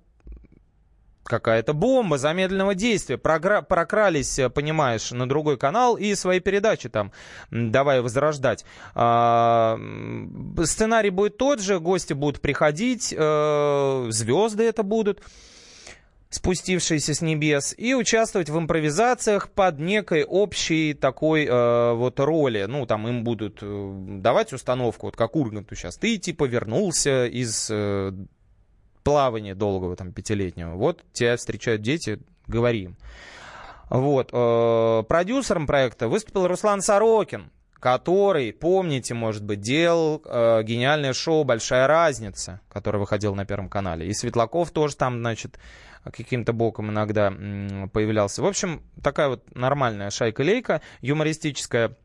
какая-то 1.25 1.73
бомба 1.73 2.19
замедленного 2.19 2.75
действия. 2.75 3.17
Програ- 3.17 3.63
прокрались, 3.63 4.39
э, 4.39 4.51
понимаешь, 4.51 5.11
на 5.11 5.29
другой 5.29 5.57
канал 5.57 5.97
и 5.97 6.15
свои 6.15 6.41
передачи 6.41 6.89
там 6.89 7.13
давай 7.51 8.01
возрождать. 8.01 8.65
А, 8.95 9.79
сценарий 10.65 11.11
будет 11.11 11.37
тот 11.37 11.61
же, 11.61 11.81
гости 11.81 12.13
будут 12.13 12.41
приходить, 12.41 13.15
а, 13.17 14.07
звезды 14.11 14.65
это 14.65 14.83
будут 14.83 15.23
спустившиеся 16.35 17.15
с 17.15 17.21
небес, 17.21 17.75
и 17.79 17.95
участвовать 17.95 18.51
в 18.51 18.59
импровизациях 18.59 19.51
под 19.51 19.79
некой 19.79 20.25
общей 20.25 20.93
такой 20.93 21.47
э, 21.47 21.93
вот 21.93 22.19
роли. 22.19 22.65
Ну, 22.69 22.87
там 22.87 23.07
им 23.07 23.23
будут 23.23 23.59
э, 23.63 23.95
давать 24.19 24.53
установку, 24.53 25.07
вот 25.07 25.17
как 25.17 25.37
Урганту 25.37 25.77
сейчас. 25.77 25.97
Ты 25.97 26.19
типа 26.19 26.45
вернулся 26.47 27.27
из 27.27 27.69
э, 27.71 28.13
плавания 29.05 29.55
долгого, 29.55 29.95
там, 29.95 30.13
пятилетнего. 30.13 30.75
Вот 30.75 31.05
тебя 31.13 31.37
встречают 31.37 31.83
дети, 31.83 32.21
говорим. 32.47 32.97
Вот. 33.91 34.31
Э, 34.33 35.03
продюсером 35.07 35.67
проекта 35.67 36.09
выступил 36.09 36.49
Руслан 36.49 36.81
Сорокин, 36.81 37.51
который, 37.79 38.53
помните, 38.53 39.15
может 39.15 39.45
быть, 39.45 39.61
делал 39.61 40.23
э, 40.25 40.63
гениальное 40.65 41.13
шоу 41.13 41.45
«Большая 41.45 41.87
разница», 41.87 42.61
которое 42.73 42.99
выходило 42.99 43.35
на 43.35 43.45
Первом 43.45 43.69
канале. 43.69 44.09
И 44.09 44.15
Светлаков 44.15 44.71
тоже 44.71 44.97
там, 44.97 45.21
значит, 45.21 45.59
каким-то 46.03 46.53
боком 46.53 46.91
иногда 46.91 47.31
появлялся. 47.93 48.43
В 48.43 48.47
общем, 48.47 48.83
такая 49.03 49.29
вот 49.29 49.55
нормальная 49.55 50.11
шайка-лейка, 50.11 50.81
юмористическая 51.03 51.97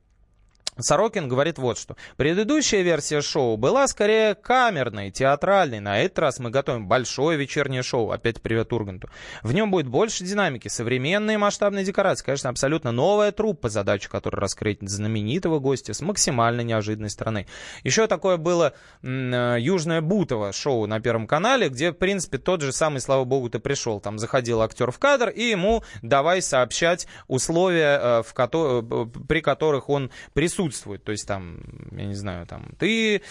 Сорокин 0.81 1.27
говорит 1.27 1.57
вот 1.57 1.77
что. 1.77 1.95
Предыдущая 2.17 2.81
версия 2.81 3.21
шоу 3.21 3.57
была 3.57 3.87
скорее 3.87 4.35
камерной, 4.35 5.11
театральной. 5.11 5.79
На 5.79 5.99
этот 5.99 6.19
раз 6.19 6.39
мы 6.39 6.49
готовим 6.49 6.87
большое 6.87 7.37
вечернее 7.37 7.83
шоу. 7.83 8.11
Опять 8.11 8.41
привет 8.41 8.71
Урганту. 8.71 9.09
В 9.43 9.53
нем 9.53 9.71
будет 9.71 9.87
больше 9.87 10.23
динамики, 10.23 10.67
современные 10.67 11.37
масштабные 11.37 11.83
декорации. 11.83 12.25
Конечно, 12.25 12.49
абсолютно 12.49 12.91
новая 12.91 13.31
труппа, 13.31 13.69
задача 13.69 14.09
которой 14.09 14.37
раскрыть 14.37 14.79
знаменитого 14.81 15.59
гостя 15.59 15.93
с 15.93 16.01
максимально 16.01 16.61
неожиданной 16.61 17.09
стороны. 17.09 17.47
Еще 17.83 18.07
такое 18.07 18.37
было 18.37 18.73
э, 19.01 19.57
Южное 19.59 20.01
Бутово 20.01 20.53
шоу 20.53 20.87
на 20.87 20.99
Первом 20.99 21.27
канале, 21.27 21.69
где, 21.69 21.91
в 21.91 21.95
принципе, 21.95 22.37
тот 22.37 22.61
же 22.61 22.71
самый, 22.71 23.01
слава 23.01 23.25
богу, 23.25 23.49
ты 23.49 23.59
пришел. 23.59 23.99
Там 23.99 24.17
заходил 24.17 24.61
актер 24.61 24.91
в 24.91 24.99
кадр, 24.99 25.29
и 25.29 25.43
ему 25.43 25.83
давай 26.01 26.41
сообщать 26.41 27.07
условия, 27.27 27.99
э, 28.01 28.23
в 28.23 28.33
ко- 28.33 28.49
э, 28.53 29.05
при 29.27 29.41
которых 29.41 29.89
он 29.89 30.11
присутствует 30.33 30.68
присутствует. 30.69 31.03
То 31.03 31.11
есть 31.11 31.27
там, 31.27 31.57
я 31.91 32.05
не 32.05 32.13
знаю, 32.13 32.45
там, 32.45 32.71
ты 32.77 33.21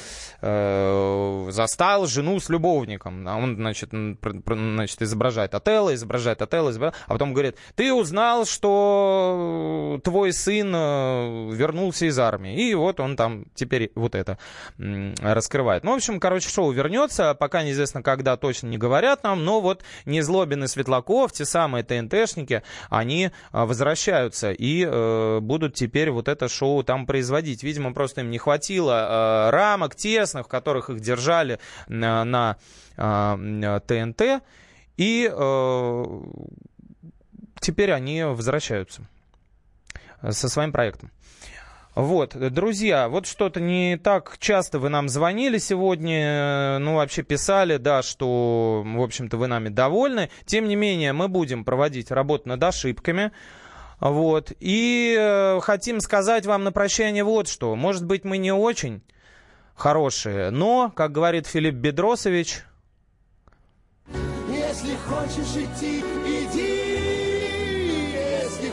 э, 0.40 1.46
застал 1.50 2.06
жену 2.06 2.40
с 2.40 2.48
любовником, 2.48 3.26
а 3.26 3.36
он, 3.36 3.56
значит, 3.56 3.90
значит 3.90 5.02
изображает 5.02 5.54
Отелло, 5.54 5.94
изображает 5.94 6.42
Отелло, 6.42 6.70
изображает, 6.70 7.02
а 7.06 7.12
потом 7.12 7.32
говорит, 7.32 7.56
ты 7.74 7.92
узнал, 7.92 8.44
что 8.44 10.00
твой 10.04 10.32
сын 10.32 10.72
э, 10.74 11.50
вернулся 11.54 12.06
из 12.06 12.18
армии. 12.18 12.68
И 12.68 12.74
вот 12.74 13.00
он 13.00 13.16
там 13.16 13.46
теперь 13.54 13.90
вот 13.94 14.14
это 14.14 14.38
раскрывает. 14.76 15.84
Ну, 15.84 15.92
в 15.92 15.96
общем, 15.96 16.20
короче, 16.20 16.48
шоу 16.48 16.70
вернется, 16.72 17.34
пока 17.34 17.62
неизвестно, 17.62 18.02
когда 18.02 18.36
точно 18.36 18.68
не 18.68 18.78
говорят 18.78 19.22
нам, 19.24 19.44
но 19.44 19.60
вот 19.60 19.82
Незлобин 20.06 20.64
и 20.64 20.66
Светлаков, 20.66 21.32
те 21.32 21.44
самые 21.44 21.84
ТНТшники, 21.84 22.62
они 22.90 23.26
э, 23.26 23.30
возвращаются 23.52 24.52
и 24.52 24.84
э, 24.84 25.40
будут 25.40 25.74
теперь 25.74 26.10
вот 26.10 26.28
это 26.28 26.48
шоу 26.48 26.82
там 26.82 27.06
производить 27.06 27.27
производить. 27.28 27.62
Видимо, 27.62 27.92
просто 27.92 28.22
им 28.22 28.30
не 28.30 28.38
хватило 28.38 29.48
э, 29.48 29.50
рамок 29.50 29.94
тесных, 29.94 30.46
в 30.46 30.48
которых 30.48 30.88
их 30.88 31.00
держали 31.00 31.58
на, 31.86 32.56
э, 32.96 33.80
ТНТ. 33.86 34.42
И 34.96 35.30
э, 35.30 36.04
теперь 37.60 37.92
они 37.92 38.24
возвращаются 38.24 39.02
со 40.30 40.48
своим 40.48 40.72
проектом. 40.72 41.10
Вот, 41.94 42.36
друзья, 42.36 43.08
вот 43.08 43.26
что-то 43.26 43.60
не 43.60 43.98
так 43.98 44.36
часто 44.38 44.78
вы 44.78 44.88
нам 44.88 45.08
звонили 45.08 45.58
сегодня, 45.58 46.78
ну, 46.78 46.94
вообще 46.94 47.22
писали, 47.22 47.76
да, 47.76 48.02
что, 48.02 48.84
в 48.86 49.02
общем-то, 49.02 49.36
вы 49.36 49.48
нами 49.48 49.68
довольны. 49.68 50.30
Тем 50.46 50.68
не 50.68 50.76
менее, 50.76 51.12
мы 51.12 51.28
будем 51.28 51.64
проводить 51.64 52.10
работу 52.10 52.48
над 52.48 52.62
ошибками. 52.62 53.32
Вот. 54.00 54.52
И 54.60 55.16
э, 55.18 55.60
хотим 55.60 56.00
сказать 56.00 56.46
вам 56.46 56.64
на 56.64 56.72
прощание 56.72 57.24
вот 57.24 57.48
что. 57.48 57.74
Может 57.74 58.04
быть, 58.04 58.24
мы 58.24 58.38
не 58.38 58.52
очень 58.52 59.02
хорошие, 59.74 60.50
но, 60.50 60.92
как 60.94 61.12
говорит 61.12 61.46
Филипп 61.46 61.74
Бедросович... 61.74 62.62
Если 64.48 64.94
хочешь 65.06 65.64
идти, 65.64 66.00
иди 66.26 66.88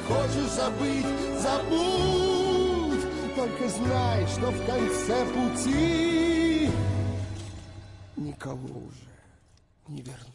хочешь 0.07 0.51
забыть, 0.51 1.05
забудь. 1.39 3.05
Только 3.35 3.69
знай, 3.69 4.25
что 4.27 4.51
в 4.51 4.65
конце 4.65 5.25
пути 5.33 6.69
никого 8.15 8.79
уже 8.79 9.09
не 9.87 10.01
вернуть. 10.01 10.34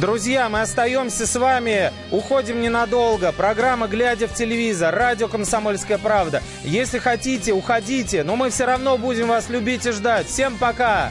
Друзья, 0.00 0.48
мы 0.48 0.60
остаемся 0.60 1.26
с 1.26 1.34
вами, 1.34 1.92
уходим 2.12 2.62
ненадолго. 2.62 3.32
Программа 3.32 3.88
«Глядя 3.88 4.28
в 4.28 4.34
телевизор», 4.34 4.94
радио 4.94 5.26
«Комсомольская 5.26 5.98
правда». 5.98 6.40
Если 6.62 7.00
хотите, 7.00 7.52
уходите, 7.52 8.22
но 8.22 8.36
мы 8.36 8.50
все 8.50 8.66
равно 8.66 8.96
будем 8.96 9.26
вас 9.26 9.48
любить 9.48 9.86
и 9.86 9.90
ждать. 9.90 10.28
Всем 10.28 10.56
пока! 10.56 11.10